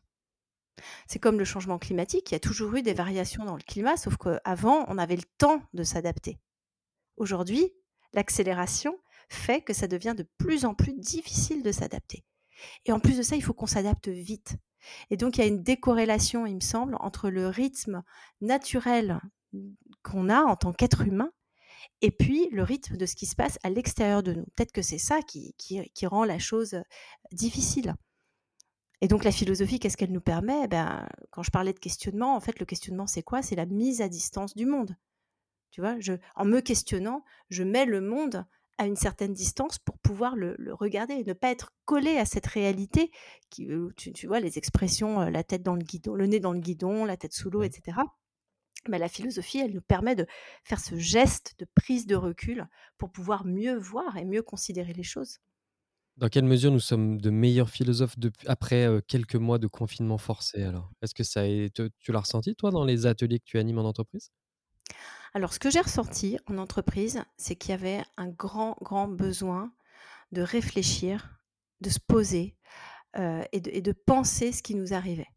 C'est 1.07 1.19
comme 1.19 1.39
le 1.39 1.45
changement 1.45 1.79
climatique, 1.79 2.31
il 2.31 2.33
y 2.33 2.37
a 2.37 2.39
toujours 2.39 2.75
eu 2.75 2.81
des 2.81 2.93
variations 2.93 3.45
dans 3.45 3.55
le 3.55 3.63
climat, 3.63 3.97
sauf 3.97 4.17
qu'avant, 4.17 4.85
on 4.87 4.97
avait 4.97 5.15
le 5.15 5.23
temps 5.37 5.61
de 5.73 5.83
s'adapter. 5.83 6.39
Aujourd'hui, 7.17 7.73
l'accélération 8.13 8.97
fait 9.29 9.61
que 9.61 9.73
ça 9.73 9.87
devient 9.87 10.13
de 10.15 10.27
plus 10.37 10.65
en 10.65 10.73
plus 10.73 10.93
difficile 10.93 11.63
de 11.63 11.71
s'adapter. 11.71 12.23
Et 12.85 12.91
en 12.91 12.99
plus 12.99 13.17
de 13.17 13.23
ça, 13.23 13.35
il 13.35 13.43
faut 13.43 13.53
qu'on 13.53 13.67
s'adapte 13.67 14.07
vite. 14.07 14.55
Et 15.09 15.17
donc, 15.17 15.37
il 15.37 15.41
y 15.41 15.43
a 15.43 15.47
une 15.47 15.63
décorrélation, 15.63 16.45
il 16.45 16.55
me 16.55 16.61
semble, 16.61 16.95
entre 16.99 17.29
le 17.29 17.47
rythme 17.47 18.03
naturel 18.41 19.19
qu'on 20.03 20.29
a 20.29 20.41
en 20.43 20.55
tant 20.55 20.73
qu'être 20.73 21.01
humain 21.01 21.31
et 22.01 22.11
puis 22.11 22.49
le 22.51 22.63
rythme 22.63 22.97
de 22.97 23.05
ce 23.05 23.15
qui 23.15 23.25
se 23.25 23.35
passe 23.35 23.57
à 23.63 23.69
l'extérieur 23.69 24.23
de 24.23 24.33
nous. 24.33 24.45
Peut-être 24.55 24.71
que 24.71 24.81
c'est 24.81 24.97
ça 24.97 25.21
qui, 25.21 25.55
rend 26.03 26.25
la 26.25 26.39
chose 26.39 26.81
difficile. 27.31 27.95
Et 29.01 29.07
donc 29.07 29.23
la 29.23 29.31
philosophie, 29.31 29.79
qu'est-ce 29.79 29.97
qu'elle 29.97 30.11
nous 30.11 30.21
permet? 30.21 30.67
Ben, 30.67 31.07
Quand 31.31 31.43
je 31.43 31.51
parlais 31.51 31.73
de 31.73 31.79
questionnement, 31.79 32.35
en 32.35 32.39
fait, 32.39 32.59
le 32.59 32.65
questionnement, 32.65 33.07
c'est 33.07 33.23
quoi? 33.23 33.41
C'est 33.41 33.55
la 33.55 33.65
mise 33.65 34.01
à 34.01 34.09
distance 34.09 34.55
du 34.55 34.65
monde. 34.65 34.95
Tu 35.71 35.81
vois, 35.81 35.99
je, 35.99 36.13
en 36.35 36.45
me 36.45 36.61
questionnant, 36.61 37.23
je 37.49 37.63
mets 37.63 37.85
le 37.85 38.01
monde 38.01 38.45
à 38.79 38.87
une 38.87 38.95
certaine 38.95 39.33
distance 39.33 39.79
pour 39.79 39.97
pouvoir 39.99 40.35
le, 40.35 40.55
regarder 40.73 41.15
et 41.15 41.23
ne 41.23 41.33
pas 41.33 41.51
être 41.51 41.73
collé 41.85 42.17
à 42.17 42.25
cette 42.25 42.47
réalité 42.47 43.11
qui, 43.49 43.67
tu, 43.95 44.13
tu 44.13 44.27
vois, 44.27 44.39
les 44.39 44.57
expressions, 44.57 45.19
la 45.29 45.43
tête 45.43 45.63
dans 45.63 45.75
le 45.75 45.83
guidon, 45.83 46.13
le 46.15 46.27
nez 46.27 46.39
dans 46.39 46.53
le 46.53 46.59
guidon, 46.59 47.05
la 47.05 47.17
tête 47.17 47.33
sous 47.33 47.49
l'eau, 47.49 47.63
etc 47.63 47.97
la 48.95 49.09
philosophie, 49.09 49.59
elle 49.59 49.73
nous 49.73 49.81
permet 49.81 50.15
de 50.15 50.25
faire 50.63 50.79
ce 50.79 50.95
geste 50.97 51.55
de 51.59 51.65
prise 51.75 52.05
de 52.05 52.15
recul 52.15 52.67
pour 52.97 53.11
pouvoir 53.11 53.45
mieux 53.45 53.77
voir 53.77 54.17
et 54.17 54.25
mieux 54.25 54.41
considérer 54.41 54.93
les 54.93 55.03
choses. 55.03 55.39
Dans 56.17 56.29
quelle 56.29 56.45
mesure 56.45 56.71
nous 56.71 56.79
sommes 56.79 57.21
de 57.21 57.29
meilleurs 57.29 57.69
philosophes 57.69 58.17
depuis, 58.17 58.47
après 58.47 58.87
quelques 59.07 59.35
mois 59.35 59.59
de 59.59 59.67
confinement 59.67 60.17
forcé 60.17 60.63
alors? 60.63 60.91
Est-ce 61.03 61.13
que 61.13 61.23
ça 61.23 61.43
tu 61.99 62.11
l'as 62.11 62.19
ressenti 62.21 62.55
toi 62.55 62.71
dans 62.71 62.83
les 62.83 63.05
ateliers 63.05 63.39
que 63.39 63.45
tu 63.45 63.59
animes 63.59 63.77
en 63.77 63.85
entreprise? 63.85 64.31
Alors 65.35 65.53
ce 65.53 65.59
que 65.59 65.69
j'ai 65.69 65.81
ressenti 65.81 66.39
en 66.47 66.57
entreprise, 66.57 67.23
c'est 67.37 67.55
qu'il 67.55 67.69
y 67.69 67.73
avait 67.73 68.03
un 68.17 68.29
grand, 68.29 68.77
grand 68.81 69.07
besoin 69.07 69.71
de 70.31 70.41
réfléchir, 70.41 71.37
de 71.81 71.89
se 71.89 71.99
poser 71.99 72.57
et 73.15 73.81
de 73.81 73.91
penser 73.91 74.51
ce 74.51 74.63
qui 74.63 74.73
nous 74.73 74.93
arrivait. 74.93 75.27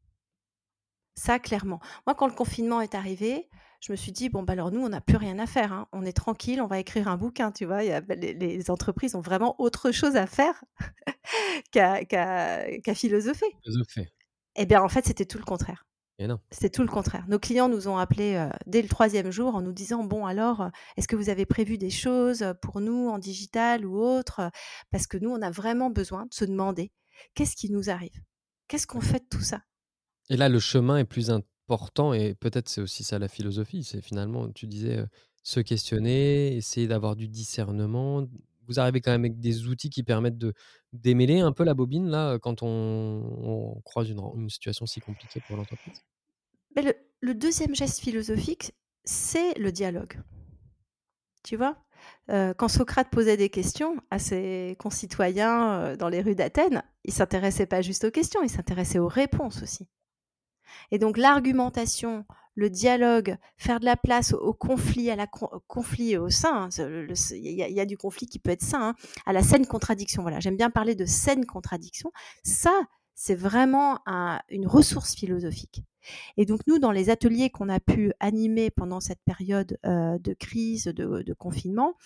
Ça, 1.14 1.38
clairement. 1.38 1.81
Moi, 2.07 2.14
quand 2.14 2.26
le 2.26 2.35
confinement 2.35 2.81
est 2.81 2.95
arrivé, 2.95 3.50
je 3.80 3.92
me 3.92 3.96
suis 3.96 4.12
dit, 4.12 4.28
bon, 4.28 4.42
bah 4.42 4.52
alors 4.52 4.70
nous, 4.70 4.80
on 4.80 4.90
n'a 4.90 5.00
plus 5.00 5.16
rien 5.16 5.38
à 5.38 5.46
faire. 5.46 5.72
Hein. 5.72 5.88
On 5.92 6.04
est 6.04 6.12
tranquille, 6.12 6.60
on 6.60 6.66
va 6.66 6.78
écrire 6.78 7.08
un 7.08 7.16
bouquin, 7.16 7.50
tu 7.50 7.64
vois. 7.64 8.00
Bah, 8.00 8.14
les, 8.14 8.70
entreprises 8.70 9.14
ont 9.14 9.20
vraiment 9.20 9.60
autre 9.60 9.90
chose 9.90 10.16
à 10.16 10.26
faire 10.26 10.62
qu'à 11.72 12.94
philosopher. 12.94 13.46
Philosopher. 13.64 14.12
Eh 14.56 14.66
bien, 14.66 14.82
en 14.82 14.88
fait, 14.88 15.06
c'était 15.06 15.25
tout 15.25 15.38
le 15.38 15.44
contraire. 15.44 15.87
C'était 16.50 16.70
tout 16.70 16.82
le 16.82 16.88
contraire. 16.88 17.25
Nos 17.28 17.38
clients 17.38 17.68
nous 17.68 17.88
ont 17.88 17.96
appelés 17.96 18.34
euh, 18.34 18.50
dès 18.66 18.82
le 18.82 18.88
troisième 18.88 19.30
jour 19.30 19.54
en 19.54 19.62
nous 19.62 19.72
disant, 19.72 20.04
bon, 20.04 20.26
alors, 20.26 20.60
euh, 20.60 20.68
est-ce 20.96 21.08
que 21.08 21.16
vous 21.16 21.30
avez 21.30 21.46
prévu 21.46 21.78
des 21.78 21.88
choses 21.88 22.44
pour 22.60 22.80
nous 22.80 23.08
en 23.08 23.18
digital 23.18 23.87
ou 23.87 23.99
autre 23.99 24.50
Parce 24.90 25.06
que 25.06 25.16
nous, 25.16 25.30
on 25.30 25.40
a 25.40 25.50
vraiment 25.50 25.88
besoin 25.88 26.26
de 26.26 26.34
se 26.34 26.44
demander, 26.44 26.92
qu'est-ce 27.34 27.56
qui 27.56 27.70
nous 27.70 27.88
arrive? 27.88 28.20
Qu'est-ce 28.68 28.87
qu'on 28.87 29.00
fait 29.00 29.20
de 29.20 29.28
tout 29.30 29.40
ça? 29.40 29.62
Et 30.28 30.37
là, 30.37 30.49
le 30.50 30.60
chemin 30.60 30.99
est 30.99 31.04
plus 31.04 31.30
et 32.15 32.35
peut-être 32.35 32.69
c'est 32.69 32.81
aussi 32.81 33.05
ça 33.05 33.19
la 33.19 33.29
philosophie. 33.29 33.85
C'est 33.85 34.00
finalement, 34.00 34.50
tu 34.50 34.67
disais, 34.67 35.05
se 35.43 35.61
questionner, 35.61 36.57
essayer 36.57 36.87
d'avoir 36.87 37.17
du 37.17 37.29
discernement. 37.29 38.27
Vous 38.67 38.79
arrivez 38.79 39.00
quand 39.00 39.11
même 39.11 39.25
avec 39.25 39.41
des 39.41 39.67
outils 39.67 39.91
qui 39.91 40.03
permettent 40.03 40.39
de 40.39 40.53
démêler 40.93 41.41
un 41.41 41.53
peu 41.53 41.65
la 41.65 41.75
bobine 41.75 42.09
là 42.09 42.39
quand 42.39 42.62
on, 42.62 43.81
croise 43.85 44.11
une, 44.11 44.49
situation 44.49 44.87
si 44.87 45.00
compliquée 45.00 45.41
pour 45.47 45.57
l'entreprise? 45.57 46.05
Le, 46.77 47.35
deuxième 47.35 47.75
geste 47.75 48.00
philosophique, 48.00 48.73
c'est 49.05 49.59
le 49.59 49.73
dialogue. 49.73 50.21
Tu 51.43 51.57
vois? 51.57 51.77
Quand 52.29 52.69
Socrate 52.69 53.11
posait 53.11 53.37
des 53.37 53.50
questions 53.50 53.97
à 54.11 54.19
ses 54.19 54.77
concitoyens 54.79 55.97
dans 55.97 56.09
les 56.09 56.23
rues 56.23 56.35
d'Athènes, 56.35 56.83
il 57.05 57.12
s'intéressait 57.12 57.67
pas 57.67 57.83
juste 57.83 58.05
aux 58.05 58.11
questions, 58.11 58.43
il 58.43 58.50
s'intéressait 58.50 58.99
aux 58.99 59.09
réponses 59.09 59.62
aussi. 59.62 59.89
Et 60.91 60.99
donc 60.99 61.17
l'argumentation, 61.17 62.25
le 62.55 62.71
dialogue, 62.71 63.37
faire 63.57 63.81
de 63.81 63.85
la 63.85 63.97
place 63.97 64.33
au, 64.33 64.53
conflit, 64.53 65.11
à 65.11 65.17
la 65.17 65.27
conflit 65.27 66.17
au 66.17 66.31
sein, 66.31 66.69
hein, 66.79 67.09
il 67.33 67.53
y, 67.53 67.81
a 67.81 67.87
du 67.87 67.97
conflit 67.97 68.27
qui 68.27 68.39
peut 68.39 68.50
être 68.50 68.62
sain, 68.62 68.91
hein, 68.91 68.95
à 69.27 69.33
la 69.33 69.43
saine 69.43 69.67
contradiction. 69.67 70.23
Voilà, 70.23 70.41
j'aime 70.41 70.57
bien 70.57 70.71
parler 70.71 70.95
de 70.95 71.07
saine 71.07 71.47
contradiction. 71.47 72.12
Ça, 72.45 72.73
c'est 73.15 73.35
vraiment 73.35 73.99
une 74.49 74.67
ressource 74.67 75.15
philosophique. 75.15 75.85
Et 76.37 76.47
donc 76.47 76.61
nous, 76.67 76.79
dans 76.79 76.93
les 76.93 77.11
ateliers 77.11 77.50
qu'on 77.50 77.69
a 77.69 77.81
pu 77.81 78.12
animer 78.21 78.71
pendant 78.71 79.00
cette 79.00 79.21
période 79.25 79.79
euh, 79.85 80.19
de 80.19 80.33
crise, 80.33 80.85
de, 80.87 81.35
confinement, 81.35 81.97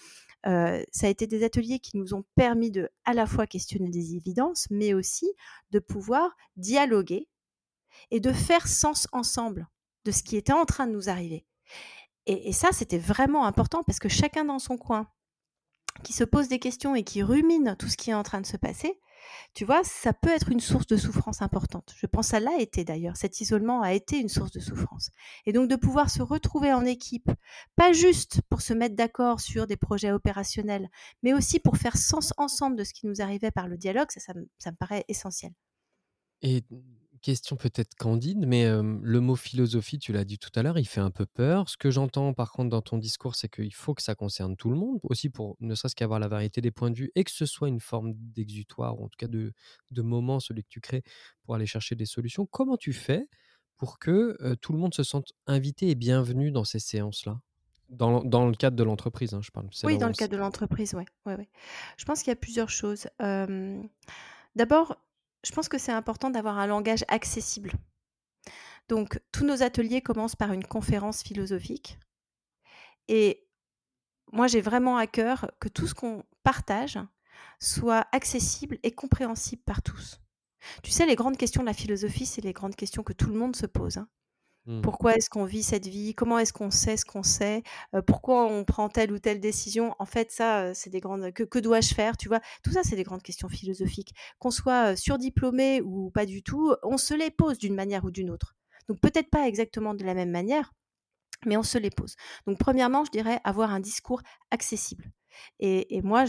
euh, 0.47 0.83
ça 0.93 1.07
a 1.07 1.11
été 1.11 1.27
des 1.27 1.45
ateliers 1.45 1.79
qui 1.79 1.97
nous 1.97 2.15
ont 2.15 2.25
permis 2.35 2.71
de 2.71 2.91
à 3.05 3.15
la 3.15 3.27
fois 3.27 3.47
questionner 3.47 3.91
des 3.91 4.17
évidences, 4.17 4.67
mais 4.71 4.93
aussi 4.93 5.31
de 5.71 5.79
pouvoir 5.79 6.37
dialoguer 6.57 7.29
et 8.11 8.21
de 8.21 8.33
faire 8.33 8.67
sens 8.67 9.09
ensemble 9.13 9.69
de 10.05 10.11
ce 10.11 10.23
qui 10.23 10.37
était 10.37 10.53
en 10.53 10.65
train 10.65 10.87
de 10.87 10.93
nous 10.93 11.09
arriver. 11.09 11.47
Et, 12.27 12.53
ça, 12.53 12.69
c'était 12.73 12.99
vraiment 12.99 13.45
important 13.45 13.83
parce 13.83 13.99
que 13.99 14.09
chacun 14.09 14.47
dans 14.47 14.59
son 14.59 14.79
coin, 14.79 15.09
qui 16.03 16.13
se 16.13 16.25
pose 16.25 16.49
des 16.49 16.59
questions 16.59 16.95
et 16.95 17.05
qui 17.05 17.23
rumine 17.23 17.77
tout 17.79 17.89
ce 17.89 17.97
qui 17.97 18.11
est 18.11 18.15
en 18.15 18.23
train 18.23 18.41
de 18.41 18.47
se 18.47 18.57
passer, 18.57 18.99
tu 19.55 19.65
vois, 19.65 19.83
ça 19.85 20.13
peut 20.13 20.31
être 20.31 20.51
une 20.51 20.61
source 20.61 20.87
de 20.87 20.97
souffrance 20.97 21.43
importante. 21.43 21.95
Je 21.97 22.07
pense 22.07 22.29
ça 22.29 22.41
l'a 22.41 22.59
été 22.59 22.85
d'ailleurs. 22.85 23.17
Cet 23.17 23.41
isolement 23.41 23.83
a 23.83 23.93
été 23.93 24.19
une 24.19 24.29
source 24.29 24.51
de 24.51 24.61
souffrance. 24.61 25.11
Et 25.47 25.53
donc 25.53 25.69
de 25.69 25.77
pouvoir 25.77 26.11
se 26.11 26.23
retrouver 26.23 26.73
en 26.73 26.85
équipe, 26.85 27.31
pas 27.77 27.93
juste 27.93 28.41
pour 28.49 28.61
se 28.61 28.75
mettre 28.75 28.97
d'accord 28.97 29.41
sur 29.41 29.67
des 29.67 29.77
projets 29.77 30.13
opérationnels, 30.13 30.89
mais 31.23 31.33
aussi 31.33 31.61
pour 31.61 31.77
faire 31.77 31.97
sens 31.97 32.33
ensemble 32.37 32.77
de 32.77 32.85
ce 32.85 32.93
qui 32.93 33.07
nous 33.07 33.21
arrivait 33.21 33.51
par 33.51 33.69
le 33.69 33.77
dialogue, 33.77 34.11
ça, 34.11 34.21
ça, 34.59 34.71
me 34.71 34.77
paraît 34.77 35.05
essentiel. 35.09 35.53
Et 36.43 36.65
question 37.25 37.57
peut-être 37.57 37.95
candide, 37.95 38.47
mais 38.47 38.67
le 38.69 39.21
mot 39.21 39.35
philosophie, 39.35 39.99
tu 39.99 40.13
l'as 40.13 40.25
dit 40.27 40.39
tout 40.39 40.51
à 40.55 40.63
l'heure, 40.63 40.79
il 40.79 40.85
fait 40.85 41.01
un 41.01 41.11
peu 41.11 41.25
peur. 41.25 41.71
Ce 41.71 41.79
que 41.79 41.91
j'entends 41.91 42.35
par 42.35 42.53
contre 42.53 42.69
dans 42.69 42.83
ton 42.83 42.99
discours, 42.99 43.35
c'est 43.35 43.49
qu'il 43.49 43.73
faut 43.73 43.95
que 43.95 44.03
ça 44.03 44.15
concerne 44.15 44.57
tout 44.57 44.69
le 44.69 44.77
monde, 44.77 45.01
aussi 45.03 45.31
pour 45.31 45.57
ne 45.61 45.75
serait-ce 45.75 45.97
qu'avoir 45.97 46.21
la 46.21 46.29
variété 46.29 46.61
des 46.61 46.71
points 46.71 46.91
de 46.91 46.97
vue 46.97 47.11
et 47.15 47.25
que 47.25 47.31
ce 47.31 47.47
soit 47.47 47.69
une 47.69 47.81
forme 47.81 48.13
d'exutoire, 48.15 49.01
ou 49.01 49.05
en 49.07 49.09
tout 49.09 49.17
cas 49.17 49.27
de, 49.27 49.55
de 49.91 50.03
moment, 50.03 50.39
celui 50.39 50.65
que 50.65 50.69
tu 50.69 50.83
crées, 50.83 51.03
pour 51.45 51.55
aller 51.55 51.65
chercher 51.65 51.95
des 51.95 52.05
solutions. 52.05 52.45
Comment 52.45 52.77
tu 52.77 52.93
fais 52.93 53.27
pour 53.79 53.99
que 53.99 54.55
tout 54.61 54.75
le 54.75 54.79
monde 54.79 54.93
se 54.93 55.03
sente 55.03 55.33
invité 55.47 55.89
et 55.89 55.95
bienvenu 55.95 56.51
dans 56.51 56.65
ces 56.65 56.79
séances-là? 56.79 57.41
Dans, 57.89 58.23
dans, 58.23 58.47
le 58.47 58.55
cadre 58.55 58.77
de 58.77 58.83
l'entreprise, 58.83 59.33
hein, 59.33 59.41
je 59.43 59.51
parle. 59.51 59.69
Oui, 59.85 59.97
dans 59.97 60.09
le 60.09 60.15
cadre 60.15 60.33
de 60.33 60.39
l'entreprise, 60.39 60.95
oui. 60.95 61.05
Ouais, 61.25 61.37
ouais. 61.37 61.49
Je 61.97 62.05
pense 62.05 62.23
qu'il 62.23 62.31
y 62.31 62.33
a 62.33 62.37
plusieurs 62.37 62.71
choses. 62.71 63.09
D'abord, 64.57 64.97
je 65.45 65.53
pense 65.53 65.69
que 65.69 65.79
c'est 65.79 65.93
important 65.93 66.31
d'avoir 66.31 66.59
un 66.59 66.67
langage 66.67 67.05
accessible. 67.09 67.73
Donc, 68.89 69.21
tous 69.33 69.45
nos 69.45 69.63
ateliers 69.63 70.03
commencent 70.03 70.37
par 70.37 70.53
une 70.53 70.65
conférence 70.65 71.23
philosophique. 71.23 71.99
Et 73.09 73.47
moi, 74.33 74.47
j'ai 74.47 74.61
vraiment 74.61 74.97
à 74.97 75.07
cœur 75.07 75.51
que 75.61 75.69
tout 75.69 75.87
ce 75.87 75.95
qu'on 75.95 76.25
partage 76.43 76.99
soit 77.61 78.07
accessible 78.13 78.79
et 78.83 78.91
compréhensible 78.91 79.63
par 79.63 79.83
tous. 79.83 80.21
Tu 80.83 80.91
sais, 80.91 81.07
les 81.07 81.15
grandes 81.15 81.37
questions 81.37 81.63
de 81.63 81.67
la 81.67 81.75
philosophie, 81.75 82.27
c'est 82.27 82.43
les 82.43 82.53
grandes 82.53 82.77
questions 82.77 83.03
que 83.03 83.13
tout 83.13 83.29
le 83.29 83.39
monde 83.39 83.57
se 83.57 83.67
pose. 83.67 83.99
Hein. 83.99 84.09
Mmh. 84.67 84.81
Pourquoi 84.81 85.15
est-ce 85.15 85.29
qu'on 85.29 85.45
vit 85.45 85.63
cette 85.63 85.87
vie? 85.87 86.15
Comment 86.15 86.39
est-ce 86.39 86.53
qu'on 86.53 86.71
sait 86.71 86.97
ce 86.97 87.05
qu'on 87.05 87.23
sait? 87.23 87.63
Pourquoi 88.07 88.47
on 88.47 88.65
prend 88.65 88.89
telle 88.89 89.13
ou 89.13 89.19
telle 89.19 89.41
décision? 89.41 89.95
En 89.99 90.07
fait, 90.07 90.31
ça, 90.31 90.73
c'est 90.73 90.91
des 90.91 91.01
grandes. 91.01 91.33
Que, 91.33 91.59
dois-je 91.59 91.95
faire 91.95 92.17
tout 92.17 92.31
ça, 92.73 92.83
c'est 92.83 92.97
des 92.97 93.03
grandes 93.03 93.23
questions 93.23 93.49
philosophiques. 93.49 94.15
Qu'on 94.39 94.51
soit 94.51 94.97
surdiplômé 94.97 95.83
ou 95.83 96.11
pas 96.11 96.25
du 96.25 96.43
tout, 96.43 96.75
on 96.83 96.97
se 96.97 97.13
les 97.13 97.31
pose 97.31 97.59
d'une 97.59 97.75
manière 97.75 98.05
ou 98.05 98.11
d'une 98.11 98.31
autre. 98.31 98.57
Donc 98.89 99.01
peut-être 99.01 99.31
pas 99.31 99.49
exactement 99.49 99.95
de 99.95 100.05
la 100.05 100.15
même 100.15 100.31
manière, 100.31 100.73
mais 101.47 101.57
on 101.57 101.63
se 101.63 101.79
les 101.79 101.91
pose. 101.91 102.17
Donc 102.47 102.59
premièrement, 102.59 103.05
je 103.05 103.11
dirais 103.11 103.41
avoir 103.45 103.71
un 103.71 103.81
discours 103.81 104.23
accessible. 104.51 105.11
Et, 105.59 106.01
moi, 106.03 106.25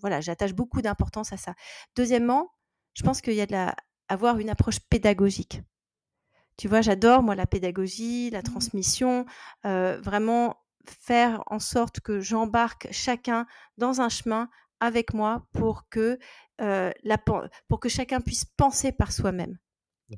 voilà, 0.00 0.20
j'attache 0.20 0.52
beaucoup 0.52 0.82
d'importance 0.82 1.32
à 1.32 1.36
ça. 1.36 1.54
Deuxièmement, 1.96 2.50
je 2.94 3.02
pense 3.02 3.20
qu'il 3.20 3.34
y 3.34 3.40
a 3.40 3.46
de 3.46 3.52
la, 3.52 3.74
avoir 4.08 4.38
une 4.38 4.50
approche 4.50 4.80
pédagogique. 4.90 5.62
Tu 6.58 6.68
vois, 6.68 6.82
j'adore, 6.82 7.22
moi, 7.22 7.34
la 7.34 7.46
pédagogie, 7.46 8.30
la 8.30 8.40
mmh 8.40 8.42
transmission, 8.42 9.26
vraiment 9.64 10.56
faire 10.84 11.42
en 11.46 11.58
sorte 11.58 12.00
que 12.00 12.20
j'embarque 12.20 12.88
chacun 12.90 13.46
dans 13.78 14.00
un 14.00 14.08
chemin 14.08 14.48
avec 14.80 15.14
moi 15.14 15.46
pour 15.52 15.88
que, 15.88 16.18
la, 16.58 17.18
pour 17.68 17.80
que 17.80 17.88
chacun 17.88 18.20
puisse 18.20 18.44
penser 18.44 18.92
par 18.92 19.12
soi-même 19.12 19.58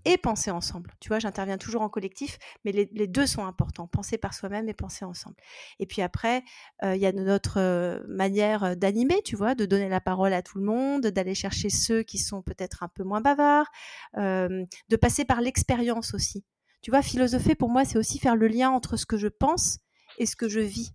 et 0.04 0.16
penser 0.18 0.50
ensemble. 0.50 0.92
Tu 1.00 1.08
vois, 1.08 1.18
j'interviens 1.18 1.58
toujours 1.58 1.82
en 1.82 1.88
collectif, 1.88 2.38
mais 2.64 2.72
les, 2.72 3.06
deux 3.06 3.26
sont 3.26 3.44
importants, 3.44 3.86
penser 3.86 4.18
par 4.18 4.34
soi-même 4.34 4.68
et 4.68 4.74
penser 4.74 5.04
ensemble. 5.04 5.36
Et 5.78 5.86
puis 5.86 6.02
après, 6.02 6.44
il 6.82 6.96
y 6.96 7.06
a 7.06 7.12
notre 7.12 8.04
manière 8.08 8.76
d'animer, 8.76 9.20
tu 9.22 9.36
vois, 9.36 9.54
de 9.54 9.66
donner 9.66 9.88
la 9.88 10.00
parole 10.00 10.32
à 10.32 10.42
tout 10.42 10.58
le 10.58 10.64
monde, 10.64 11.06
d'aller 11.06 11.34
chercher 11.34 11.70
ceux 11.70 12.02
qui 12.02 12.18
sont 12.18 12.42
peut-être 12.42 12.82
un 12.82 12.88
peu 12.88 13.02
moins 13.02 13.20
bavards, 13.20 13.70
de 14.16 14.96
passer 15.00 15.24
par 15.24 15.40
l'expérience 15.40 16.14
aussi. 16.14 16.44
Tu 16.82 16.90
vois, 16.90 17.02
philosopher, 17.02 17.54
pour 17.54 17.68
moi, 17.68 17.84
c'est 17.84 17.98
aussi 17.98 18.18
faire 18.18 18.36
le 18.36 18.48
lien 18.48 18.70
entre 18.70 18.96
ce 18.96 19.06
que 19.06 19.18
je 19.18 19.28
pense 19.28 19.80
et 20.18 20.26
ce 20.26 20.36
que 20.36 20.48
je 20.48 20.60
vis. 20.60 20.94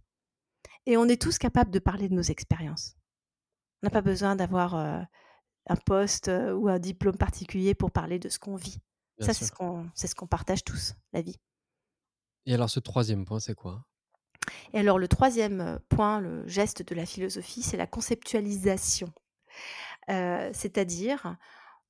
Et 0.86 0.98
on 0.98 1.06
est 1.06 1.22
tous 1.22 1.38
capables 1.38 1.72
de 1.72 1.80
parler 1.80 2.10
de 2.10 2.14
nos 2.14 2.22
expériences. 2.22 2.96
On 3.82 3.88
n'a 3.88 3.92
pas 3.92 4.02
besoin 4.02 4.36
d'avoir 4.36 5.06
un 5.68 5.76
poste 5.76 6.30
ou 6.30 6.68
un 6.68 6.80
diplôme 6.80 7.18
particulier 7.18 7.76
pour 7.76 7.92
parler 7.92 8.20
de 8.20 8.30
ce 8.30 8.40
qu'on 8.40 8.56
vit. 8.56 8.80
Ça, 9.20 9.34
c'est 9.34 9.46
ce 9.46 9.52
qu'on 9.52 9.90
ce 9.96 10.26
partage 10.26 10.64
tous, 10.64 10.94
la 11.14 11.22
vie. 11.22 11.40
Et 12.46 12.54
alors, 12.54 12.70
ce 12.70 12.80
troisième 12.80 13.26
point, 13.26 13.40
c'est 13.40 13.56
quoi? 13.56 13.86
Et 14.74 14.80
alors, 14.80 15.00
le 15.00 15.08
troisième 15.08 15.80
point, 15.90 16.20
le 16.20 16.48
geste 16.48 16.88
de 16.88 16.94
la 16.94 17.06
philosophie, 17.06 17.64
c'est 17.64 17.78
la 17.78 17.88
conceptualisation. 17.88 19.12
C'est-à-dire, 20.08 21.38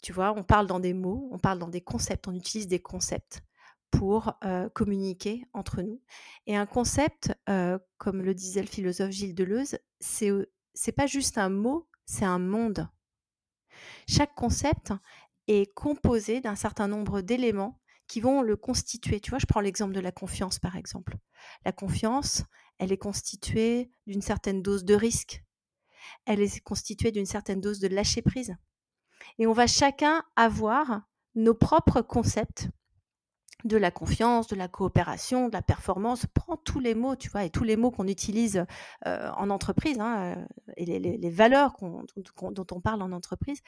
tu 0.02 0.14
vois, 0.14 0.32
on 0.38 0.44
parle 0.44 0.68
dans 0.68 0.80
des 0.80 0.94
mots, 0.94 1.28
on 1.32 1.40
parle 1.40 1.60
dans 1.60 1.68
des 1.68 1.82
concepts, 1.82 2.28
on 2.28 2.34
utilise 2.34 2.68
des 2.68 2.82
concepts 2.82 3.42
pour 3.92 4.40
communiquer 4.74 5.46
entre 5.54 5.82
nous. 5.82 6.02
Et 6.48 6.56
un 6.56 6.66
concept, 6.66 7.34
comme 7.98 8.22
le 8.22 8.34
disait 8.34 8.62
le 8.62 8.68
philosophe 8.68 9.12
Gilles 9.12 9.36
Deleuze, 9.36 9.80
c'est 10.00 10.32
c'est 10.74 10.92
pas 10.92 11.08
juste 11.08 11.38
un 11.38 11.50
mot, 11.50 11.90
c'est 12.06 12.26
un 12.26 12.40
monde. 12.40 12.88
Chaque 14.08 14.36
concept 14.36 14.94
est 15.48 15.74
composé 15.74 16.42
d'un 16.42 16.56
certain 16.56 16.88
nombre 16.88 17.22
d'éléments 17.22 17.80
qui 18.08 18.22
vont 18.22 18.42
le 18.42 18.56
constituer. 18.56 19.20
Tu 19.20 19.32
vois, 19.32 19.40
je 19.40 19.46
prends 19.46 19.62
l'exemple 19.62 19.94
de 19.94 20.00
la 20.00 20.12
confiance, 20.12 20.60
par 20.60 20.76
exemple. 20.76 21.18
La 21.66 21.72
confiance, 21.72 22.44
elle 22.78 22.92
est 22.92 22.98
constituée 22.98 23.92
d'une 24.06 24.22
certaine 24.22 24.62
dose 24.62 24.86
de 24.86 24.96
risque. 24.96 25.44
Elle 26.26 26.42
est 26.42 26.60
constituée 26.62 27.12
d'une 27.12 27.26
certaine 27.26 27.62
dose 27.62 27.80
de 27.80 27.88
lâcher 27.88 28.22
prise. 28.22 28.56
Et 29.40 29.48
on 29.48 29.54
va 29.54 29.68
chacun 29.68 30.24
avoir 30.36 31.02
nos 31.34 31.56
propres 31.56 32.02
concepts 32.02 32.70
de 33.66 33.78
la 33.78 33.90
confiance, 33.90 34.48
de 34.48 34.56
la 34.56 34.68
coopération, 34.68 35.48
de 35.48 35.54
la 35.54 35.64
performance, 35.64 36.28
prends 36.34 36.56
tous 36.56 36.80
les 36.80 36.94
mots, 36.94 37.16
tu 37.16 37.30
vois, 37.30 37.44
et 37.44 37.50
tous 37.50 37.64
les 37.64 37.76
mots 37.76 37.90
qu'on 37.90 38.08
utilise 38.08 38.66
euh, 39.08 39.30
en 39.32 39.50
entreprise, 39.50 40.00
hein, 40.00 40.36
euh, 40.38 40.74
et 40.78 40.86
les, 40.86 41.30
valeurs 41.30 41.76
dont 41.82 42.68
on 42.72 42.80
parle 42.80 43.02
en 43.02 43.12
entreprise. 43.12 43.60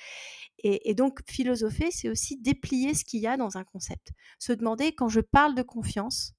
Et, 0.59 0.93
donc, 0.93 1.21
philosopher, 1.27 1.89
c'est 1.91 2.09
aussi 2.09 2.37
déplier 2.37 2.93
ce 2.93 3.03
qu'il 3.03 3.21
y 3.21 3.27
a 3.27 3.37
dans 3.37 3.57
un 3.57 3.63
concept. 3.63 4.11
Se 4.37 4.53
demander, 4.53 4.93
quand 4.93 5.09
je 5.09 5.19
parle 5.19 5.55
de 5.55 5.63
confiance, 5.63 6.33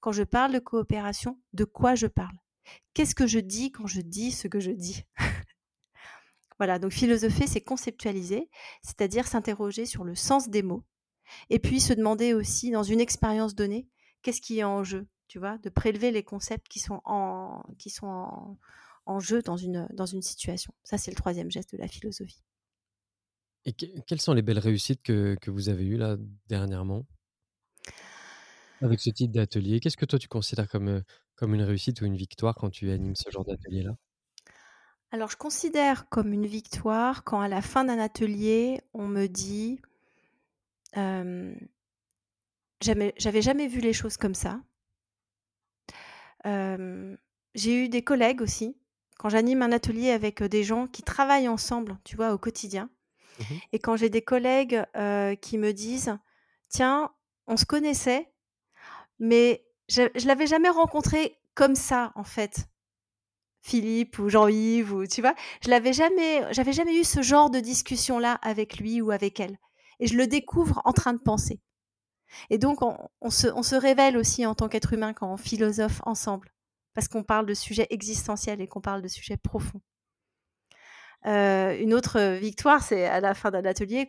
quand 0.00 0.12
je 0.12 0.24
parle 0.24 0.52
de 0.52 0.58
coopération, 0.58 1.38
de 1.52 1.64
quoi 1.64 1.94
je 1.94 2.08
parle? 2.08 2.36
Qu'est-ce 2.94 3.14
que 3.14 3.28
je 3.28 3.38
dis 3.38 3.70
quand 3.70 3.86
je 3.86 4.00
dis 4.00 4.32
ce 4.32 4.48
que 4.48 4.60
je 4.60 4.72
dis? 4.72 5.04
Voilà, 6.58 6.78
donc 6.78 6.92
philosopher, 6.92 7.48
c'est 7.48 7.60
conceptualiser, 7.60 8.48
c'est-à-dire 8.80 9.26
s'interroger 9.26 9.86
sur 9.86 10.04
le 10.04 10.14
sens 10.14 10.48
des 10.48 10.62
mots, 10.62 10.84
et 11.50 11.58
puis 11.58 11.80
se 11.80 11.92
demander 11.92 12.34
aussi, 12.34 12.70
dans 12.70 12.82
une 12.82 13.00
expérience 13.00 13.54
donnée, 13.54 13.88
qu'est-ce 14.22 14.40
qui 14.40 14.58
est 14.58 14.64
en 14.64 14.84
jeu, 14.84 15.06
tu 15.28 15.38
vois, 15.38 15.58
de 15.58 15.68
prélever 15.68 16.10
les 16.10 16.22
concepts 16.22 16.68
qui 16.68 16.78
sont 16.78 17.00
en, 17.04 17.62
qui 17.78 17.90
sont 17.90 18.56
en, 19.06 19.20
jeu 19.20 19.42
dans 19.42 19.56
une, 19.56 19.88
dans 19.92 20.06
une 20.06 20.22
situation. 20.22 20.72
Ça, 20.82 20.98
c'est 20.98 21.10
le 21.10 21.16
troisième 21.16 21.50
geste 21.50 21.74
de 21.74 21.78
la 21.78 21.88
philosophie. 21.88 22.42
Et 23.66 23.72
quelles 23.72 24.20
sont 24.20 24.34
les 24.34 24.42
belles 24.42 24.58
réussites 24.58 25.02
que, 25.02 25.36
que 25.40 25.50
vous 25.50 25.68
avez 25.68 25.84
eues 25.84 25.96
là 25.96 26.16
dernièrement? 26.48 27.06
Avec 28.82 29.00
ce 29.00 29.08
type 29.08 29.32
d'atelier 29.32 29.80
Qu'est-ce 29.80 29.96
que 29.96 30.04
toi 30.04 30.18
tu 30.18 30.28
considères 30.28 30.68
comme, 30.68 30.88
euh, 30.88 31.00
comme 31.36 31.54
une 31.54 31.62
réussite 31.62 32.02
ou 32.02 32.04
une 32.04 32.16
victoire 32.16 32.54
quand 32.54 32.70
tu 32.70 32.90
animes 32.90 33.16
ce 33.16 33.30
genre 33.30 33.44
d'atelier-là? 33.44 33.96
Alors 35.10 35.30
je 35.30 35.36
considère 35.36 36.08
comme 36.08 36.32
une 36.32 36.46
victoire 36.46 37.22
quand 37.22 37.40
à 37.40 37.48
la 37.48 37.62
fin 37.62 37.84
d'un 37.84 37.98
atelier, 37.98 38.80
on 38.92 39.06
me 39.06 39.28
dit 39.28 39.80
j'avais 42.80 43.42
jamais 43.42 43.66
vu 43.66 43.80
les 43.80 43.92
choses 43.92 44.16
comme 44.16 44.34
ça. 44.34 44.60
j'ai 46.44 47.84
eu 47.84 47.88
des 47.88 48.02
collègues 48.02 48.42
aussi, 48.42 48.76
quand 49.18 49.28
j'anime 49.28 49.62
un 49.62 49.72
atelier 49.72 50.10
avec 50.10 50.42
des 50.42 50.64
gens 50.64 50.86
qui 50.86 51.02
travaillent 51.02 51.48
ensemble, 51.48 51.98
tu 52.04 52.16
vois, 52.16 52.32
au 52.32 52.38
quotidien. 52.38 52.90
Mmh 53.38 53.54
Et 53.72 53.78
quand 53.78 53.96
j'ai 53.96 54.10
des 54.10 54.22
collègues 54.22 54.84
qui 55.40 55.58
me 55.58 55.72
disent, 55.72 56.16
tiens, 56.68 57.12
on 57.46 57.56
se 57.56 57.64
connaissait, 57.64 58.32
mais 59.18 59.64
je, 59.88 60.02
je 60.14 60.26
l'avais 60.26 60.46
jamais 60.46 60.68
rencontré 60.68 61.38
comme 61.54 61.74
ça, 61.74 62.12
en 62.16 62.24
fait, 62.24 62.68
Philippe 63.62 64.18
ou 64.18 64.28
Jean-Yves 64.28 64.92
ou 64.92 65.06
tu 65.06 65.22
vois, 65.22 65.34
je 65.62 65.70
l'avais 65.70 65.94
jamais, 65.94 66.42
j'avais 66.52 66.72
jamais 66.74 67.00
eu 67.00 67.04
ce 67.04 67.22
genre 67.22 67.48
de 67.48 67.60
discussion 67.60 68.18
là 68.18 68.34
avec 68.42 68.76
lui 68.78 69.00
ou 69.00 69.10
avec 69.10 69.40
elle. 69.40 69.58
Et 70.04 70.06
je 70.06 70.18
le 70.18 70.26
découvre 70.26 70.82
en 70.84 70.92
train 70.92 71.14
de 71.14 71.18
penser. 71.18 71.62
Et 72.50 72.58
donc 72.58 72.80
on, 72.82 73.30
se, 73.30 73.74
révèle 73.74 74.18
aussi 74.18 74.44
en 74.44 74.54
tant 74.54 74.68
qu'être 74.68 74.92
humain 74.92 75.14
quand 75.14 75.32
on 75.32 75.38
philosophe 75.38 76.02
ensemble, 76.04 76.52
parce 76.92 77.08
qu'on 77.08 77.22
parle 77.22 77.46
de 77.46 77.54
sujets 77.54 77.86
existentiels 77.88 78.60
et 78.60 78.68
qu'on 78.68 78.82
parle 78.82 79.00
de 79.00 79.08
sujets 79.08 79.38
profonds. 79.38 79.80
Euh, 81.24 81.74
une 81.80 81.94
autre 81.94 82.34
victoire, 82.34 82.82
c'est 82.82 83.06
à 83.06 83.20
la 83.20 83.32
fin 83.32 83.50
d'un 83.50 83.64
atelier 83.64 84.06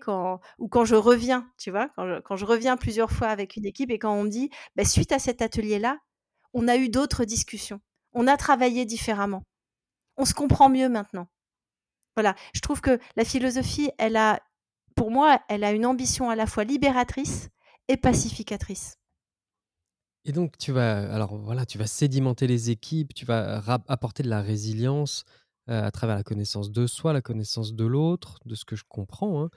ou 0.60 0.68
quand 0.68 0.84
je 0.84 0.96
reviens, 0.96 1.50
tu 1.58 1.72
vois, 1.72 1.88
quand 2.26 2.36
je, 2.36 2.44
reviens 2.44 2.76
plusieurs 2.76 3.12
fois 3.12 3.30
avec 3.30 3.56
une 3.56 3.66
équipe 3.66 3.90
et 3.90 3.98
quand 3.98 4.14
on 4.14 4.24
me 4.24 4.30
dit, 4.30 4.50
bah, 4.76 4.84
suite 4.84 5.14
à 5.14 5.20
cet 5.20 5.42
atelier-là, 5.42 6.00
on 6.54 6.68
a 6.68 6.76
eu 6.76 6.90
d'autres 6.90 7.24
discussions, 7.24 7.80
on 8.12 8.28
a 8.28 8.36
travaillé 8.36 8.84
différemment, 8.84 9.44
on 10.18 10.26
se 10.26 10.34
comprend 10.34 10.68
mieux 10.68 10.90
maintenant. 10.90 11.30
Voilà, 12.18 12.36
je 12.54 12.60
trouve 12.60 12.82
que 12.82 13.00
la 13.16 13.24
philosophie, 13.24 13.92
elle 13.98 14.18
a, 14.18 14.42
pour 14.96 15.12
moi, 15.12 15.40
elle 15.50 15.64
a 15.64 15.72
une 15.72 15.86
ambition 15.86 16.30
à 16.30 16.36
la 16.36 16.48
fois 16.48 16.64
libératrice 16.64 17.50
et 17.88 17.98
pacificatrice. 17.98 18.98
Et 20.24 20.32
donc 20.32 20.58
tu 20.58 20.72
vas, 20.72 21.14
alors 21.14 21.38
voilà, 21.38 21.66
tu 21.66 21.78
vas 21.78 21.86
sédimenter 21.86 22.48
les 22.48 22.72
équipes, 22.72 23.14
tu 23.14 23.26
vas 23.26 23.62
apporter 23.88 24.24
de 24.24 24.30
la 24.30 24.42
résilience, 24.42 25.24
à 25.68 25.92
travers 25.92 26.16
la 26.16 26.24
connaissance 26.24 26.72
de 26.72 26.88
soi, 26.88 27.14
la 27.14 27.22
connaissance 27.22 27.74
de 27.74 27.86
l'autre, 27.86 28.40
de 28.46 28.56
ce 28.56 28.66
que 28.66 28.76
je 28.76 28.84
comprends. 28.88 29.44
Hein. 29.44 29.50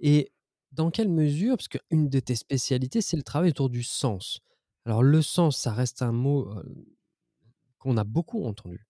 Et 0.00 0.32
dans 0.72 0.90
quelle 0.90 1.08
mesure, 1.08 1.56
parce 1.56 1.68
qu'une 1.68 2.08
de 2.08 2.20
tes 2.20 2.34
spécialités, 2.34 3.00
c'est 3.00 3.16
le 3.16 3.22
travail 3.22 3.50
autour 3.50 3.70
du 3.70 3.82
sens. 3.82 4.40
Alors 4.84 5.02
le 5.02 5.20
sens, 5.22 5.56
ça 5.58 5.72
reste 5.72 6.02
un 6.02 6.12
mot 6.12 6.50
qu'on 7.78 7.96
a 7.96 8.04
beaucoup 8.04 8.44
entendu 8.44 8.86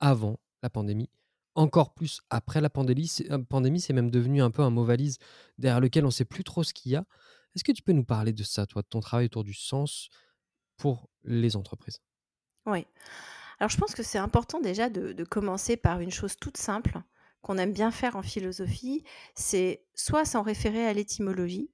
avant 0.00 0.38
la 0.62 0.70
pandémie, 0.70 1.10
encore 1.54 1.94
plus 1.94 2.20
après 2.30 2.60
la 2.60 2.70
pandémie. 2.70 3.10
Pandémie, 3.48 3.80
c'est 3.80 3.92
même 3.92 4.10
devenu 4.10 4.42
un 4.42 4.50
peu 4.50 4.62
un 4.62 4.70
mot 4.70 4.84
valise 4.84 5.18
derrière 5.58 5.80
lequel 5.80 6.04
on 6.04 6.08
ne 6.08 6.12
sait 6.12 6.24
plus 6.24 6.44
trop 6.44 6.62
ce 6.62 6.72
qu'il 6.72 6.92
y 6.92 6.96
a. 6.96 7.04
Est-ce 7.54 7.64
que 7.64 7.72
tu 7.72 7.82
peux 7.82 7.92
nous 7.92 8.04
parler 8.04 8.32
de 8.32 8.42
ça, 8.42 8.66
toi, 8.66 8.82
de 8.82 8.86
ton 8.86 9.00
travail 9.00 9.26
autour 9.26 9.44
du 9.44 9.54
sens 9.54 10.08
pour 10.76 11.08
les 11.24 11.56
entreprises? 11.56 12.00
Oui. 12.66 12.86
Alors 13.58 13.70
je 13.70 13.76
pense 13.76 13.94
que 13.94 14.02
c'est 14.02 14.18
important 14.18 14.60
déjà 14.60 14.88
de, 14.88 15.24
commencer 15.24 15.76
par 15.76 16.00
une 16.00 16.10
chose 16.10 16.36
toute 16.36 16.56
simple 16.56 17.00
qu'on 17.42 17.58
aime 17.58 17.72
bien 17.72 17.90
faire 17.90 18.16
en 18.16 18.22
philosophie, 18.22 19.02
c'est 19.34 19.82
soit 19.94 20.26
s'en 20.26 20.42
référer 20.42 20.86
à 20.86 20.92
l'étymologie, 20.92 21.70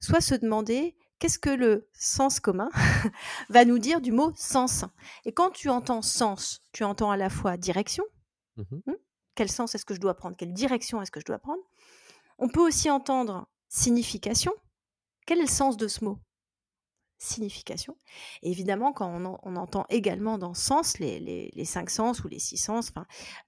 soit 0.00 0.20
se 0.20 0.36
demander 0.36 0.96
qu'est-ce 1.18 1.40
que 1.40 1.50
le 1.50 1.88
sens 1.92 2.38
commun 2.38 2.70
va 3.48 3.64
nous 3.64 3.78
dire 3.78 4.00
du 4.00 4.12
mot 4.12 4.32
sens. 4.36 4.84
Et 5.24 5.32
quand 5.32 5.50
tu 5.50 5.68
entends 5.70 6.02
sens, 6.02 6.60
tu 6.72 6.84
entends 6.84 7.10
à 7.10 7.16
la 7.16 7.30
fois 7.30 7.56
direction, 7.56 8.04
mmh 8.56 8.92
quel 9.38 9.48
sens 9.48 9.76
est-ce 9.76 9.84
que 9.84 9.94
je 9.94 10.00
dois 10.00 10.16
prendre, 10.16 10.36
quelle 10.36 10.52
direction 10.52 11.00
est-ce 11.00 11.12
que 11.12 11.20
je 11.20 11.24
dois 11.24 11.38
prendre. 11.38 11.62
On 12.38 12.48
peut 12.48 12.60
aussi 12.60 12.90
entendre 12.90 13.48
signification, 13.68 14.52
quel 15.26 15.38
est 15.38 15.42
le 15.42 15.46
sens 15.46 15.76
de 15.76 15.86
ce 15.86 16.04
mot? 16.04 16.18
Signification. 17.18 17.96
Évidemment, 18.42 18.92
quand 18.92 19.08
on, 19.44 19.56
entend 19.56 19.86
également 19.90 20.38
dans 20.38 20.54
sens 20.54 20.98
les, 20.98 21.52
cinq 21.64 21.88
sens 21.88 22.24
ou 22.24 22.28
les 22.28 22.40
six 22.40 22.56
sens, 22.56 22.90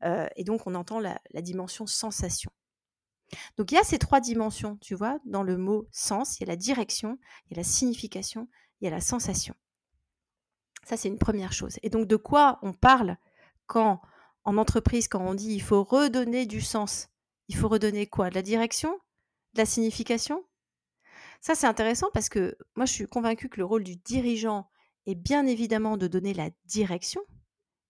euh, 0.04 0.28
et 0.36 0.44
donc 0.44 0.68
on 0.68 0.76
entend 0.76 1.00
la, 1.00 1.18
dimension 1.42 1.88
sensation. 1.88 2.52
Donc 3.56 3.72
il 3.72 3.74
y 3.74 3.78
a 3.78 3.82
ces 3.82 3.98
trois 3.98 4.20
dimensions, 4.20 4.76
tu 4.76 4.94
vois, 4.94 5.18
dans 5.24 5.42
le 5.42 5.56
mot 5.56 5.88
sens, 5.90 6.38
il 6.38 6.44
y 6.44 6.46
a 6.46 6.52
la 6.52 6.56
direction, 6.56 7.18
il 7.46 7.56
y 7.56 7.58
a 7.58 7.62
la 7.62 7.68
signification, 7.68 8.48
il 8.80 8.84
y 8.84 8.86
a 8.86 8.92
la 8.92 9.00
sensation. 9.00 9.56
Ça, 10.84 10.96
c'est 10.96 11.08
une 11.08 11.18
première 11.18 11.52
chose. 11.52 11.80
Et 11.82 11.90
donc 11.90 12.06
de 12.06 12.16
quoi 12.16 12.60
on 12.62 12.72
parle 12.72 13.16
quand, 13.66 14.00
en 14.44 14.56
entreprise, 14.56 15.08
quand 15.08 15.20
on 15.24 15.34
dit 15.34 15.52
il 15.54 15.62
faut 15.62 15.82
redonner 15.82 16.46
du 16.46 16.60
sens 16.60 17.08
Il 17.48 17.56
faut 17.56 17.68
redonner 17.68 18.06
quoi? 18.06 18.30
De 18.30 18.34
la 18.34 18.42
direction? 18.42 18.92
De 19.54 19.58
la 19.58 19.66
signification? 19.66 20.44
Ça, 21.40 21.54
c'est 21.54 21.66
intéressant 21.66 22.08
parce 22.12 22.28
que 22.28 22.56
moi, 22.76 22.86
je 22.86 22.92
suis 22.92 23.06
convaincue 23.06 23.48
que 23.48 23.58
le 23.58 23.64
rôle 23.64 23.82
du 23.82 23.96
dirigeant 23.96 24.68
est 25.06 25.14
bien 25.14 25.46
évidemment 25.46 25.96
de 25.96 26.06
donner 26.06 26.34
la 26.34 26.50
direction. 26.66 27.22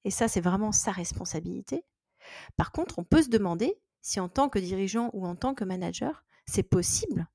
Et 0.04 0.10
ça, 0.10 0.28
c'est 0.28 0.40
vraiment 0.40 0.72
sa 0.72 0.92
responsabilité. 0.92 1.84
Par 2.56 2.72
contre, 2.72 2.98
on 2.98 3.04
peut 3.04 3.22
se 3.22 3.28
demander 3.28 3.78
si 4.02 4.20
en 4.20 4.28
tant 4.28 4.48
que 4.48 4.58
dirigeant 4.58 5.10
ou 5.12 5.26
en 5.26 5.36
tant 5.36 5.54
que 5.54 5.64
manager, 5.64 6.24
c'est 6.46 6.62
possible 6.62 7.28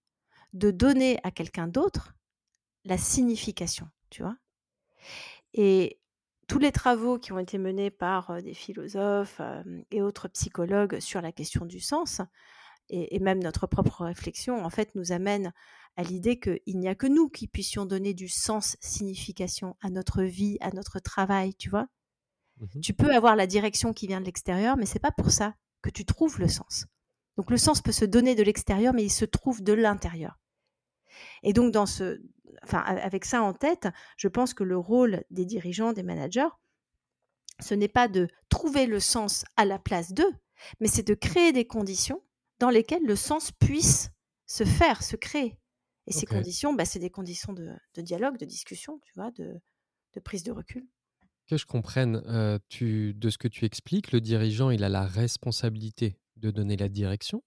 de 0.54 0.72
donner 0.72 1.20
à 1.24 1.32
quelqu'un 1.32 1.68
d'autre 1.68 2.16
la 2.86 2.98
signification, 2.98 3.90
tu 4.10 4.24
vois? 4.24 4.38
Et 5.54 6.00
tous 6.48 6.60
les 6.60 6.72
travaux 6.72 7.18
qui 7.18 7.32
ont 7.32 7.40
été 7.40 7.58
menés 7.58 7.92
par 7.92 8.42
des 8.42 8.54
philosophes 8.54 9.42
et 9.92 10.02
autres 10.02 10.28
psychologues 10.30 11.00
sur 11.00 11.22
la 11.22 11.32
question 11.32 11.66
du 11.66 11.80
sens, 11.80 12.22
et, 12.90 13.16
et, 13.16 13.20
même 13.20 13.42
notre 13.42 13.66
propre 13.66 14.06
réflexion, 14.06 14.64
en 14.64 14.70
fait, 14.70 14.94
nous 14.94 15.12
amènent 15.12 15.54
à 15.98 16.04
l'idée 16.04 16.40
qu'il 16.40 16.78
n'y 16.80 16.88
a 16.88 16.96
que 16.96 17.08
nous 17.08 17.30
qui 17.30 17.48
puissions 17.48 17.86
donner 17.86 18.14
du 18.14 18.28
sens, 18.28 18.78
signification 18.80 19.76
à 19.82 19.90
notre 19.90 20.24
vie, 20.24 20.58
à 20.62 20.72
notre 20.72 21.00
travail, 21.00 21.56
tu 21.56 21.70
vois? 21.70 21.88
Mmh 22.60 22.80
tu 22.82 22.94
peux 22.94 23.14
avoir 23.14 23.36
la 23.36 23.48
direction 23.48 23.92
qui 23.92 24.08
vient 24.08 24.22
de 24.22 24.26
l'extérieur, 24.26 24.78
mais 24.78 24.86
c'est 24.86 25.00
pas 25.00 25.12
pour 25.12 25.32
ça 25.32 25.56
que 25.82 25.90
tu 25.90 26.06
trouves 26.06 26.40
le 26.40 26.48
sens. 26.48 26.86
Donc 27.38 27.52
le 27.52 27.58
sens 27.58 27.82
peut 27.82 27.92
se 27.92 28.06
donner 28.06 28.34
de 28.34 28.44
l'extérieur, 28.44 28.94
mais 28.94 29.04
il 29.04 29.12
se 29.12 29.26
trouve 29.26 29.62
de 29.62 29.74
l'intérieur. 29.74 30.40
Et 31.44 31.52
donc 31.52 31.74
dans 31.74 31.86
ce, 31.86 32.22
enfin 32.64 32.80
avec 32.80 33.26
ça 33.26 33.42
en 33.42 33.54
tête, 33.54 33.88
je 34.18 34.28
pense 34.28 34.54
que 34.54 34.64
le 34.64 34.78
rôle 34.78 35.24
des 35.30 35.46
dirigeants, 35.46 35.94
des 35.94 36.04
managers, 36.04 36.50
ce 37.60 37.74
n'est 37.74 37.88
pas 37.88 38.08
de 38.08 38.28
trouver 38.50 38.86
le 38.86 39.00
sens 39.00 39.46
à 39.56 39.66
la 39.66 39.80
place 39.80 40.14
d'eux, 40.14 40.34
mais 40.80 40.88
c'est 40.88 41.08
de 41.08 41.14
créer 41.14 41.52
des 41.52 41.66
conditions 41.66 42.22
dans 42.60 42.70
lesquelles 42.70 43.06
le 43.06 43.16
sens 43.16 43.52
puisse 43.52 44.10
se 44.46 44.64
faire, 44.64 45.04
se 45.04 45.16
créer. 45.16 45.58
Et 46.08 46.12
ces 46.12 46.28
conditions, 46.28 46.74
bah, 46.74 46.86
c'est 46.86 47.00
des 47.00 47.10
conditions 47.10 47.54
de, 47.54 47.76
dialogue, 47.98 48.38
de 48.38 48.46
discussion, 48.46 49.00
tu 49.04 49.12
vois, 49.16 49.32
de, 49.32 49.60
prise 50.24 50.44
de 50.44 50.52
recul. 50.52 50.86
Que 51.48 51.58
je 51.58 51.66
comprenne, 51.66 52.22
euh, 52.28 52.60
tu, 52.70 53.14
de 53.16 53.30
ce 53.30 53.38
que 53.38 53.48
tu 53.48 53.66
expliques, 53.66 54.12
le 54.12 54.22
dirigeant, 54.22 54.70
il 54.70 54.84
a 54.84 54.90
la 54.90 55.06
responsabilité 55.06 56.20
de 56.38 56.52
donner 56.52 56.78
la 56.78 56.90
direction. 56.90 57.44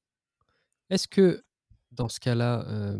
Est-ce 0.90 1.06
que, 1.06 1.44
dans 1.92 2.08
ce 2.08 2.18
cas-là, 2.20 2.66
euh, 2.68 2.98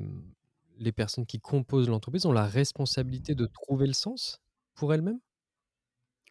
les 0.78 0.92
personnes 0.92 1.26
qui 1.26 1.40
composent 1.40 1.88
l'entreprise 1.88 2.26
ont 2.26 2.32
la 2.32 2.46
responsabilité 2.46 3.34
de 3.34 3.46
trouver 3.46 3.86
le 3.86 3.92
sens 3.92 4.40
pour 4.74 4.94
elles-mêmes? 4.94 5.20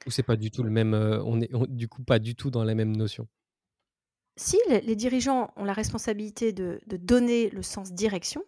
Ou 0.05 0.11
c'est 0.11 0.23
pas 0.23 0.35
du 0.35 0.51
tout 0.51 0.63
le 0.63 0.69
même, 0.69 0.93
euh, 0.93 1.21
on 1.23 1.41
est 1.41 1.49
du 1.69 1.87
coup 1.87 2.03
pas 2.03 2.19
du 2.19 2.35
tout 2.35 2.51
dans 2.51 2.63
la 2.63 2.75
même 2.75 2.95
notion? 2.95 3.27
Si 4.35 4.57
les, 4.69 4.95
dirigeants 4.95 5.51
ont 5.55 5.65
la 5.65 5.73
responsabilité 5.73 6.53
de 6.53 6.79
donner 6.85 7.49
le 7.49 7.63
sens 7.63 7.91
direction, 7.91 8.43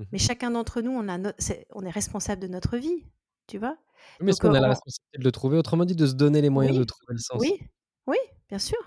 Mmh 0.00 0.04
mais 0.12 0.18
chacun 0.18 0.50
d'entre 0.50 0.80
nous, 0.80 0.92
on, 0.92 1.08
a 1.08 1.18
est, 1.18 1.66
on 1.72 1.84
est 1.84 1.90
responsable 1.90 2.40
de 2.40 2.48
notre 2.48 2.78
vie, 2.78 3.04
tu 3.46 3.58
vois? 3.58 3.76
Mais 4.20 4.30
est-ce 4.30 4.40
qu'on 4.40 4.54
a 4.54 4.60
la 4.60 4.68
responsabilité 4.68 5.18
de 5.18 5.24
le 5.24 5.32
trouver? 5.32 5.58
Autrement 5.58 5.84
dit, 5.84 5.94
de 5.94 6.06
se 6.06 6.14
donner 6.14 6.40
les 6.40 6.48
moyens 6.48 6.78
de 6.78 6.84
trouver 6.84 7.12
le 7.12 7.18
sens. 7.18 7.38
Oui, 7.38 7.60
oui, 8.06 8.16
bien 8.48 8.58
sûr. 8.58 8.78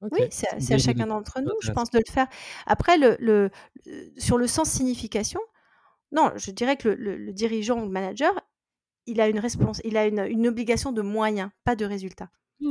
Oui, 0.00 0.20
c'est 0.30 0.74
à 0.74 0.78
chacun 0.78 1.08
d'entre 1.08 1.40
nous, 1.40 1.54
je 1.60 1.72
pense, 1.72 1.90
de 1.90 1.98
le 1.98 2.12
faire. 2.12 2.28
Après, 2.66 2.98
le, 2.98 3.16
le, 3.18 3.50
sur 4.16 4.38
le 4.38 4.46
sens 4.46 4.70
signification, 4.70 5.40
non, 6.12 6.32
je 6.36 6.50
dirais 6.50 6.76
que 6.76 6.88
le, 6.88 7.32
dirigeant 7.32 7.80
ou 7.80 7.84
le 7.84 7.90
manager, 7.90 8.32
il 9.06 9.20
a 9.20 9.28
une, 9.28 9.40
il 9.84 9.96
a 9.96 10.06
une, 10.06 10.20
une 10.20 10.46
obligation 10.46 10.92
de 10.92 11.02
moyens, 11.02 11.50
pas 11.64 11.76
de 11.76 11.84
résultats. 11.84 12.30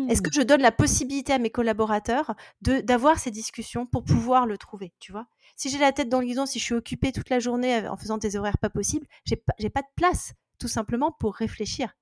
Est-ce 0.10 0.22
que 0.22 0.30
mmh. 0.30 0.34
je 0.34 0.42
donne 0.42 0.62
la 0.62 0.74
possibilité 0.74 1.32
à 1.32 1.40
mes 1.40 1.50
collaborateurs 1.50 2.36
d'avoir 2.62 3.20
ces 3.20 3.32
discussions 3.32 3.86
pour 3.86 4.04
pouvoir 4.04 4.46
le 4.46 4.58
trouver, 4.58 4.94
tu 5.00 5.14
vois? 5.14 5.28
Si 5.56 5.70
j'ai 5.70 5.78
la 5.78 5.94
tête 5.94 6.10
dans 6.10 6.20
le 6.20 6.26
guidon, 6.26 6.46
si 6.46 6.60
je 6.60 6.66
suis 6.66 6.74
occupée 6.74 7.14
toute 7.14 7.30
la 7.30 7.40
journée 7.40 7.88
en 7.88 7.96
faisant 7.96 8.18
des 8.18 8.36
horaires 8.36 8.58
pas 8.58 8.70
possibles, 8.70 9.08
j'ai 9.24 9.38
pas, 9.38 9.54
pas 9.74 9.82
de 9.82 9.88
place, 9.96 10.34
tout 10.60 10.68
simplement, 10.68 11.14
pour 11.14 11.36
réfléchir. 11.36 11.96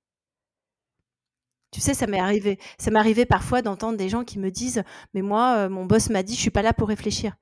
Tu 1.69 1.80
sais, 1.80 1.93
ça 1.93 2.08
m'est 2.08 2.19
arrivé. 2.19 2.58
Ça 2.80 2.89
m'est 2.89 3.00
arrivé 3.00 3.26
parfois 3.26 3.62
d'entendre 3.62 3.98
des 3.98 4.10
gens 4.10 4.24
qui 4.24 4.39
me 4.39 4.50
disent 4.50 4.84
Mais 5.13 5.21
moi, 5.21 5.69
mon 5.69 5.86
boss 5.86 6.10
m'a 6.10 6.24
dit, 6.24 6.34
je 6.34 6.39
suis 6.39 6.50
pas 6.50 6.63
là 6.63 6.74
pour 6.74 6.88
réfléchir. 6.88 7.36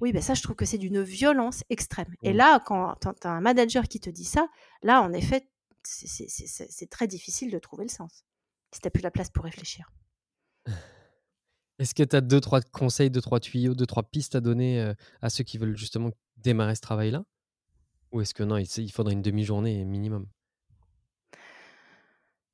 Oui, 0.00 0.12
ben 0.12 0.22
ça, 0.22 0.34
je 0.34 0.42
trouve 0.42 0.56
que 0.56 0.64
c'est 0.64 0.78
d'une 0.78 1.02
violence 1.02 1.64
extrême. 1.70 2.14
Et 2.22 2.32
mmh. 2.32 2.36
là, 2.36 2.60
quand 2.64 2.96
tu 3.00 3.26
as 3.26 3.30
un 3.30 3.40
manager 3.40 3.88
qui 3.88 4.00
te 4.00 4.10
dit 4.10 4.24
ça, 4.24 4.48
là, 4.82 5.02
en 5.02 5.12
effet, 5.12 5.48
c'est 5.82 6.90
très 6.90 7.06
difficile 7.06 7.50
de 7.50 7.58
trouver 7.58 7.84
le 7.84 7.90
sens 7.90 8.24
si 8.72 8.80
tu 8.80 8.90
plus 8.90 9.02
la 9.02 9.10
place 9.10 9.30
pour 9.30 9.44
réfléchir. 9.44 9.90
Est-ce 11.78 11.94
que 11.94 12.02
tu 12.02 12.16
as 12.16 12.20
deux, 12.20 12.40
trois 12.40 12.60
conseils, 12.60 13.10
deux, 13.10 13.20
trois 13.20 13.40
tuyaux, 13.40 13.74
deux, 13.74 13.86
trois 13.86 14.02
pistes 14.02 14.34
à 14.34 14.40
donner 14.40 14.92
à 15.22 15.30
ceux 15.30 15.44
qui 15.44 15.58
veulent 15.58 15.76
justement 15.76 16.10
démarrer 16.36 16.74
ce 16.74 16.80
travail-là? 16.80 17.24
Ou 18.10 18.20
est-ce 18.20 18.34
que 18.34 18.42
non, 18.42 18.56
il 18.56 18.92
faudrait 18.92 19.12
une 19.12 19.22
demi-journée 19.22 19.84
minimum? 19.84 20.26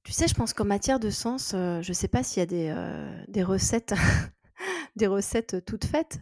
Tu 0.02 0.12
sais, 0.12 0.28
je 0.28 0.34
pense 0.34 0.52
qu'en 0.52 0.66
matière 0.66 1.00
de 1.00 1.08
sens, 1.08 1.52
euh, 1.54 1.80
je 1.80 1.88
ne 1.88 1.94
sais 1.94 2.08
pas 2.08 2.22
s'il 2.22 2.40
y 2.40 2.42
a 2.42 2.46
des, 2.46 2.68
euh, 2.68 3.24
des 3.28 3.42
recettes, 3.42 3.94
des 4.96 5.06
recettes 5.06 5.64
toutes 5.64 5.86
faites. 5.86 6.20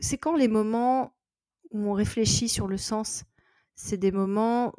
C'est 0.00 0.18
quand 0.18 0.36
les 0.36 0.48
moments 0.48 1.14
où 1.70 1.88
on 1.90 1.92
réfléchit 1.92 2.48
sur 2.48 2.68
le 2.68 2.76
sens? 2.76 3.24
C'est 3.74 3.96
des 3.96 4.12
moments 4.12 4.72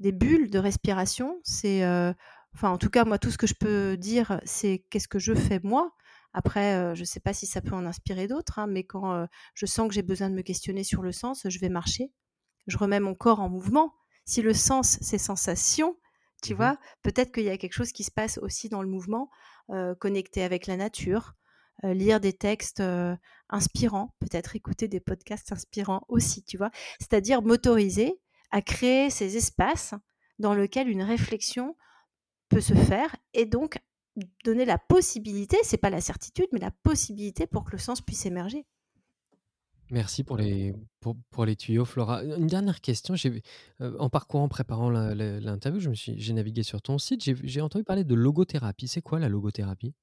des 0.00 0.12
bulles 0.12 0.50
de 0.50 0.58
respiration. 0.58 1.40
C'est 1.44 1.82
Enfin, 2.54 2.68
en 2.70 2.78
tout 2.78 2.90
cas, 2.90 3.04
moi, 3.04 3.18
tout 3.18 3.30
ce 3.30 3.38
que 3.38 3.46
je 3.46 3.54
peux 3.54 3.96
dire, 3.96 4.40
c'est 4.44 4.84
qu'est-ce 4.90 5.08
que 5.08 5.18
je 5.18 5.34
fais 5.34 5.58
moi? 5.62 5.92
Après, 6.34 6.74
euh, 6.74 6.94
je 6.94 7.00
ne 7.00 7.06
sais 7.06 7.20
pas 7.20 7.32
si 7.32 7.46
ça 7.46 7.60
peut 7.62 7.74
en 7.74 7.86
inspirer 7.86 8.26
d'autres, 8.28 8.58
hein, 8.58 8.66
mais 8.66 8.84
quand 8.84 9.26
je 9.54 9.66
sens 9.66 9.88
que 9.88 9.94
j'ai 9.94 10.02
besoin 10.02 10.28
de 10.30 10.34
me 10.34 10.42
questionner 10.42 10.84
sur 10.84 11.02
le 11.02 11.12
sens, 11.12 11.46
je 11.48 11.58
vais 11.58 11.68
marcher. 11.70 12.12
Je 12.66 12.76
remets 12.78 13.00
mon 13.00 13.14
corps 13.14 13.40
en 13.40 13.48
mouvement. 13.48 13.94
Si 14.24 14.42
le 14.42 14.54
sens, 14.54 14.98
c'est 15.00 15.18
sensation, 15.18 15.96
tu 16.42 16.54
mmh 16.54 16.56
vois, 16.56 16.78
peut-être 17.02 17.32
qu'il 17.32 17.44
y 17.44 17.50
a 17.50 17.56
quelque 17.58 17.72
chose 17.72 17.92
qui 17.92 18.04
se 18.04 18.10
passe 18.10 18.38
aussi 18.38 18.68
dans 18.68 18.82
le 18.82 18.88
mouvement, 18.88 19.30
connecté 19.98 20.42
avec 20.42 20.66
la 20.66 20.76
nature, 20.76 21.34
lire 21.82 22.20
des 22.20 22.32
textes 22.32 22.82
inspirants, 23.48 24.14
peut-être 24.20 24.56
écouter 24.56 24.88
des 24.88 25.00
podcasts 25.00 25.52
inspirants 25.52 26.02
aussi, 26.08 26.42
tu 26.44 26.56
vois. 26.56 26.70
C'est-à-dire 27.00 27.42
m'autoriser 27.42 28.20
à 28.50 28.62
créer 28.62 29.10
ces 29.10 29.36
espaces 29.36 29.94
dans 30.38 30.54
lesquels 30.54 30.88
une 30.88 31.02
réflexion 31.02 31.76
peut 32.48 32.60
se 32.60 32.74
faire 32.74 33.14
et 33.32 33.46
donc 33.46 33.78
donner 34.44 34.64
la 34.64 34.78
possibilité, 34.78 35.56
c'est 35.62 35.78
pas 35.78 35.90
la 35.90 36.00
certitude, 36.00 36.46
mais 36.52 36.60
la 36.60 36.70
possibilité 36.70 37.46
pour 37.46 37.64
que 37.64 37.72
le 37.72 37.78
sens 37.78 38.00
puisse 38.00 38.26
émerger. 38.26 38.66
Merci 39.90 40.24
pour 40.24 40.38
les, 40.38 40.74
pour, 41.30 41.44
les 41.44 41.54
tuyaux, 41.54 41.84
Flora. 41.84 42.22
Une 42.24 42.46
dernière 42.46 42.80
question. 42.80 43.14
Euh, 43.80 43.96
en 43.98 44.08
parcourant, 44.08 44.44
en 44.44 44.48
préparant 44.48 44.88
l'interview, 44.88 45.92
j'ai 45.92 46.32
navigué 46.32 46.62
sur 46.62 46.80
ton 46.80 46.96
site. 46.96 47.20
J'ai 47.22 47.60
entendu 47.60 47.84
parler 47.84 48.04
de 48.04 48.14
logothérapie. 48.14 48.88
C'est 48.88 49.02
quoi 49.02 49.18
la 49.18 49.28
logothérapie? 49.28 49.94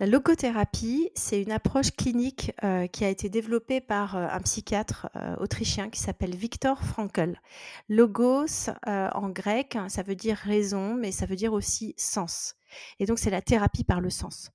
La 0.00 0.06
logothérapie, 0.06 1.10
c'est 1.14 1.40
une 1.40 1.52
approche 1.52 1.92
clinique 1.92 2.52
euh, 2.64 2.88
qui 2.88 3.04
a 3.04 3.08
été 3.08 3.28
développée 3.28 3.80
par 3.80 4.16
euh, 4.16 4.26
un 4.28 4.40
psychiatre 4.40 5.08
euh, 5.14 5.36
autrichien 5.36 5.88
qui 5.88 6.00
s'appelle 6.00 6.34
Viktor 6.34 6.82
Frankl. 6.82 7.40
Logos 7.88 8.70
en 8.86 9.30
grec, 9.30 9.78
ça 9.88 10.02
veut 10.02 10.16
dire 10.16 10.36
raison, 10.36 10.94
mais 10.94 11.12
ça 11.12 11.26
veut 11.26 11.36
dire 11.36 11.52
aussi 11.52 11.94
sens. 11.96 12.56
Et 12.98 13.06
donc 13.06 13.20
c'est 13.20 13.30
la 13.30 13.40
thérapie 13.40 13.84
par 13.84 14.00
le 14.00 14.10
sens. 14.10 14.50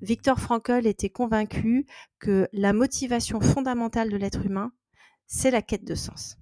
Viktor 0.00 0.40
Frankl 0.40 0.86
était 0.86 1.10
convaincu 1.10 1.86
que 2.18 2.48
la 2.54 2.72
motivation 2.72 3.40
fondamentale 3.42 4.08
de 4.08 4.16
l'être 4.16 4.46
humain, 4.46 4.72
c'est 5.26 5.50
la 5.50 5.60
quête 5.60 5.84
de 5.84 5.94
sens. 5.94 6.38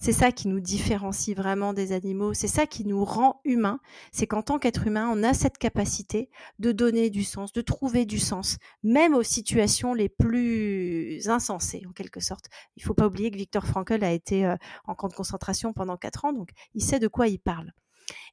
C'est 0.00 0.12
ça 0.12 0.30
qui 0.30 0.46
nous 0.46 0.60
différencie 0.60 1.36
vraiment 1.36 1.72
des 1.72 1.90
animaux, 1.90 2.32
c'est 2.32 2.46
ça 2.46 2.66
qui 2.66 2.84
nous 2.84 3.04
rend 3.04 3.40
humains, 3.44 3.80
c'est 4.12 4.28
qu'en 4.28 4.42
tant 4.42 4.60
qu'être 4.60 4.86
humain, 4.86 5.10
on 5.12 5.24
a 5.24 5.34
cette 5.34 5.58
capacité 5.58 6.30
de 6.60 6.70
donner 6.70 7.10
du 7.10 7.24
sens, 7.24 7.52
de 7.52 7.60
trouver 7.62 8.06
du 8.06 8.20
sens, 8.20 8.58
même 8.84 9.12
aux 9.14 9.24
situations 9.24 9.94
les 9.94 10.08
plus 10.08 11.28
insensées, 11.28 11.82
en 11.88 11.92
quelque 11.92 12.20
sorte. 12.20 12.44
Il 12.76 12.82
ne 12.82 12.86
faut 12.86 12.94
pas 12.94 13.08
oublier 13.08 13.32
que 13.32 13.36
Victor 13.36 13.66
Frankl 13.66 14.04
a 14.04 14.12
été 14.12 14.46
euh, 14.46 14.54
en 14.86 14.94
camp 14.94 15.08
de 15.08 15.14
concentration 15.14 15.72
pendant 15.72 15.96
quatre 15.96 16.24
ans, 16.24 16.32
donc 16.32 16.50
il 16.74 16.82
sait 16.82 17.00
de 17.00 17.08
quoi 17.08 17.26
il 17.26 17.40
parle. 17.40 17.72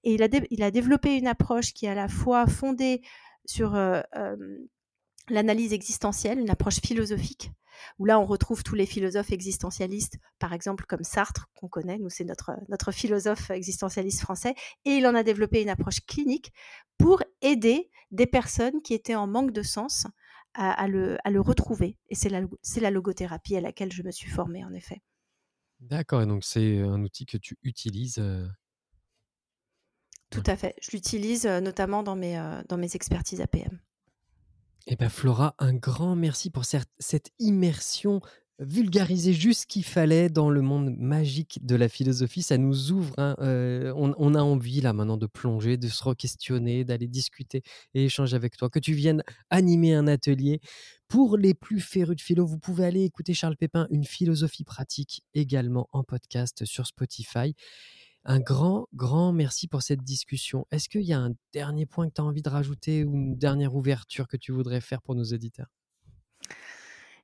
Et 0.04 0.14
il 0.14 0.22
a, 0.22 0.28
il 0.52 0.62
a 0.62 0.70
développé 0.70 1.18
une 1.18 1.28
approche 1.28 1.74
qui 1.74 1.88
est 1.88 1.90
à 1.90 1.96
la 1.96 2.08
fois 2.08 2.46
fondée 2.46 3.02
sur 3.46 3.74
euh, 3.74 4.02
euh, 4.16 4.36
l'analyse 5.30 5.74
existentielle, 5.74 6.40
une 6.40 6.52
approche 6.52 6.80
philosophique, 6.80 7.52
où 8.00 8.06
là 8.06 8.20
on 8.20 8.26
retrouve 8.26 8.64
tous 8.64 8.76
les 8.76 8.86
philosophes 8.86 9.32
existentialistes, 9.32 10.18
par 10.40 10.54
exemple 10.54 10.86
comme 10.86 11.04
Sartre, 11.04 11.50
qu'on 11.56 11.68
connaît, 11.68 11.98
nous 11.98 12.10
c'est 12.10 12.24
notre, 12.24 12.52
notre 12.70 12.92
philosophe 12.92 13.50
existentialiste 13.50 14.22
français, 14.22 14.56
et 14.86 14.92
il 14.92 15.08
en 15.08 15.16
a 15.16 15.24
développé 15.24 15.62
une 15.62 15.70
approche 15.70 16.02
clinique 16.06 16.52
pour 16.98 17.24
aider 17.42 17.90
des 18.12 18.28
personnes 18.28 18.82
qui 18.82 18.94
étaient 18.94 19.16
en 19.16 19.28
manque 19.28 19.52
de 19.52 19.62
sens 19.62 20.08
à, 20.54 20.88
le, 20.88 21.18
à 21.24 21.32
le, 21.32 21.42
retrouver. 21.42 21.98
Et 22.10 22.16
c'est 22.16 22.30
la, 22.30 22.42
la 22.42 22.92
logothérapie 22.92 23.58
à 23.58 23.62
laquelle 23.62 23.92
je 23.92 24.04
me 24.04 24.12
suis 24.12 24.30
formée, 24.30 24.64
en 24.64 24.74
effet. 24.74 25.02
D'accord, 25.82 26.22
et 26.22 26.26
donc 26.26 26.44
c'est 26.44 26.80
un 26.80 27.04
outil 27.04 27.26
que 27.26 27.38
tu 27.38 27.58
utilises 27.62 28.18
euh, 28.20 28.48
Tout 30.30 30.44
à 30.46 30.56
fait. 30.56 30.76
Je 30.82 30.92
l'utilise 30.92 31.46
euh, 31.46 31.60
notamment 31.60 32.04
dans 32.04 32.16
mes, 32.16 32.40
euh, 32.40 32.62
dans 32.70 32.78
mes 32.78 32.96
expertises 32.96 33.42
APM. 33.42 33.80
Eh 34.88 34.96
bien, 34.96 35.10
Flora, 35.10 35.56
un 35.58 35.74
grand 35.74 36.16
merci 36.16 36.52
pour 36.52 36.64
cette 36.66 37.32
immersion 37.40 38.22
vulgarisée 38.60 39.34
juste 39.34 39.66
qu'il 39.66 39.84
fallait 39.84 40.30
dans 40.30 40.52
le 40.52 40.62
monde 40.62 40.96
magique 40.96 41.60
de 41.66 41.76
la 41.76 41.90
philosophie. 41.90 42.44
Ça 42.44 42.60
nous 42.60 42.92
ouvre. 42.92 43.14
Hein, 43.18 43.36
euh, 43.40 43.92
on, 43.96 44.36
a 44.36 44.42
envie 44.42 44.82
là 44.82 44.94
maintenant 44.94 45.18
de 45.18 45.26
plonger, 45.26 45.78
de 45.78 45.88
se 45.88 46.04
re-questionner, 46.04 46.84
d'aller 46.86 47.08
discuter 47.08 47.64
et 47.96 48.06
échanger 48.06 48.36
avec 48.36 48.58
toi. 48.58 48.70
Que 48.70 48.78
tu 48.78 48.94
viennes 48.94 49.24
animer 49.50 49.96
un 49.96 50.08
atelier. 50.08 50.60
Pour 51.08 51.36
les 51.36 51.56
plus 51.56 51.80
férus 51.80 52.16
de 52.16 52.22
philo, 52.22 52.46
vous 52.46 52.60
pouvez 52.60 52.86
aller 52.86 53.04
écouter 53.04 53.34
Charles 53.34 53.58
Pépin, 53.58 53.88
une 53.90 54.06
philosophie 54.06 54.64
pratique 54.64 55.24
également 55.34 55.90
en 55.94 56.04
podcast 56.04 56.64
sur 56.66 56.86
Spotify. 56.86 57.56
Un 58.28 58.40
grand, 58.40 58.88
grand 58.96 59.32
merci 59.34 59.68
pour 59.68 59.84
cette 59.84 60.02
discussion. 60.02 60.66
Est-ce 60.72 60.90
qu'il 60.90 61.04
y 61.04 61.14
a 61.14 61.20
un 61.20 61.36
dernier 61.54 61.86
point 61.86 62.10
que 62.10 62.14
tu 62.16 62.22
as 62.22 62.24
envie 62.24 62.42
de 62.42 62.50
rajouter 62.50 63.04
ou 63.04 63.14
une 63.14 63.38
dernière 63.38 63.76
ouverture 63.76 64.28
que 64.28 64.36
tu 64.36 64.52
voudrais 64.52 64.82
faire 64.82 65.04
pour 65.04 65.14
nos 65.14 65.24
éditeurs 65.24 65.68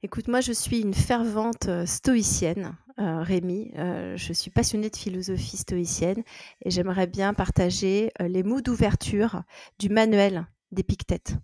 Écoute, 0.03 0.27
moi, 0.27 0.41
je 0.41 0.51
suis 0.51 0.79
une 0.79 0.93
fervente 0.93 1.67
euh, 1.69 1.87
stoïcienne, 1.87 2.77
euh, 2.99 3.23
Rémi. 3.23 3.71
Euh, 3.77 4.15
je 4.15 4.31
suis 4.31 4.51
passionnée 4.51 4.91
de 4.91 4.95
philosophie 4.95 5.57
stoïcienne 5.57 6.23
et 6.63 6.69
j'aimerais 6.69 7.07
bien 7.07 7.33
partager 7.33 8.11
les 8.19 8.43
mots 8.43 8.61
d'ouverture 8.61 9.41
du 9.79 9.89
manuel 9.89 10.47
d'Épictète. 10.71 11.35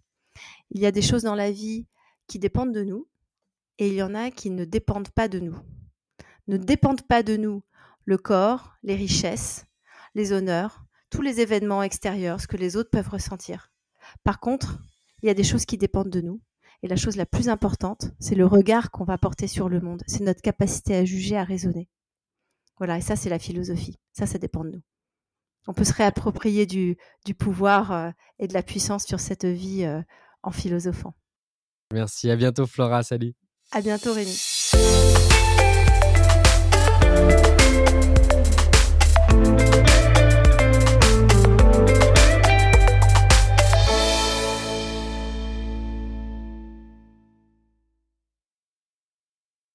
Il 0.70 0.82
y 0.82 0.86
a 0.86 0.92
des 0.92 1.02
choses 1.02 1.24
dans 1.24 1.36
la 1.36 1.52
vie 1.52 1.88
qui 2.28 2.38
dépendent 2.38 2.74
de 2.74 2.84
nous 2.84 3.08
et 3.80 3.88
il 3.88 3.96
y 3.96 4.04
en 4.04 4.14
a 4.14 4.30
qui 4.30 4.52
ne 4.52 4.66
dépendent 4.66 5.10
pas 5.10 5.28
de 5.28 5.40
nous. 5.40 5.58
Ne 6.48 6.58
dépendent 6.58 7.06
pas 7.08 7.24
de 7.24 7.38
nous 7.38 7.64
le 8.08 8.18
corps, 8.18 8.78
les 8.84 8.96
richesses, 8.96 9.66
les 10.16 10.32
honneurs, 10.32 10.86
tous 11.10 11.22
les 11.22 11.42
événements 11.42 11.84
extérieurs, 11.84 12.40
ce 12.40 12.48
que 12.48 12.56
les 12.56 12.78
autres 12.78 12.90
peuvent 12.90 13.10
ressentir. 13.10 13.70
Par 14.24 14.40
contre, 14.40 14.80
il 15.22 15.28
y 15.28 15.30
a 15.30 15.34
des 15.34 15.44
choses 15.44 15.66
qui 15.66 15.78
dépendent 15.78 16.10
de 16.10 16.22
nous. 16.22 16.42
Et 16.84 16.88
la 16.88 16.96
chose 16.96 17.18
la 17.18 17.26
plus 17.26 17.50
importante, 17.50 18.12
c'est 18.20 18.36
le 18.36 18.46
regard 18.46 18.92
qu'on 18.92 19.04
va 19.04 19.18
porter 19.18 19.48
sur 19.48 19.68
le 19.68 19.82
monde. 19.82 20.04
C'est 20.08 20.24
notre 20.24 20.42
capacité 20.42 20.96
à 20.96 21.04
juger, 21.04 21.36
à 21.36 21.44
raisonner. 21.44 21.90
Voilà, 22.78 22.98
et 22.98 23.02
ça, 23.02 23.16
c'est 23.16 23.30
la 23.30 23.40
philosophie. 23.40 23.98
Ça, 24.14 24.26
ça 24.26 24.38
dépend 24.38 24.64
de 24.64 24.70
nous. 24.70 24.82
On 25.68 25.74
peut 25.74 25.84
se 25.84 25.94
réapproprier 25.94 26.66
du, 26.66 26.98
pouvoir 27.38 27.92
euh, 27.92 28.12
et 28.40 28.48
de 28.48 28.54
la 28.54 28.64
puissance 28.64 29.06
sur 29.06 29.20
cette 29.20 29.46
vie 29.46 29.84
euh, 29.84 30.02
en 30.44 30.52
philosophant. 30.52 31.14
Merci, 31.92 32.30
à 32.30 32.38
bientôt 32.38 32.68
Flora, 32.68 33.04
salut. 33.04 33.34
À 33.72 33.82
bientôt 33.82 34.14
Rémi. 34.14 34.38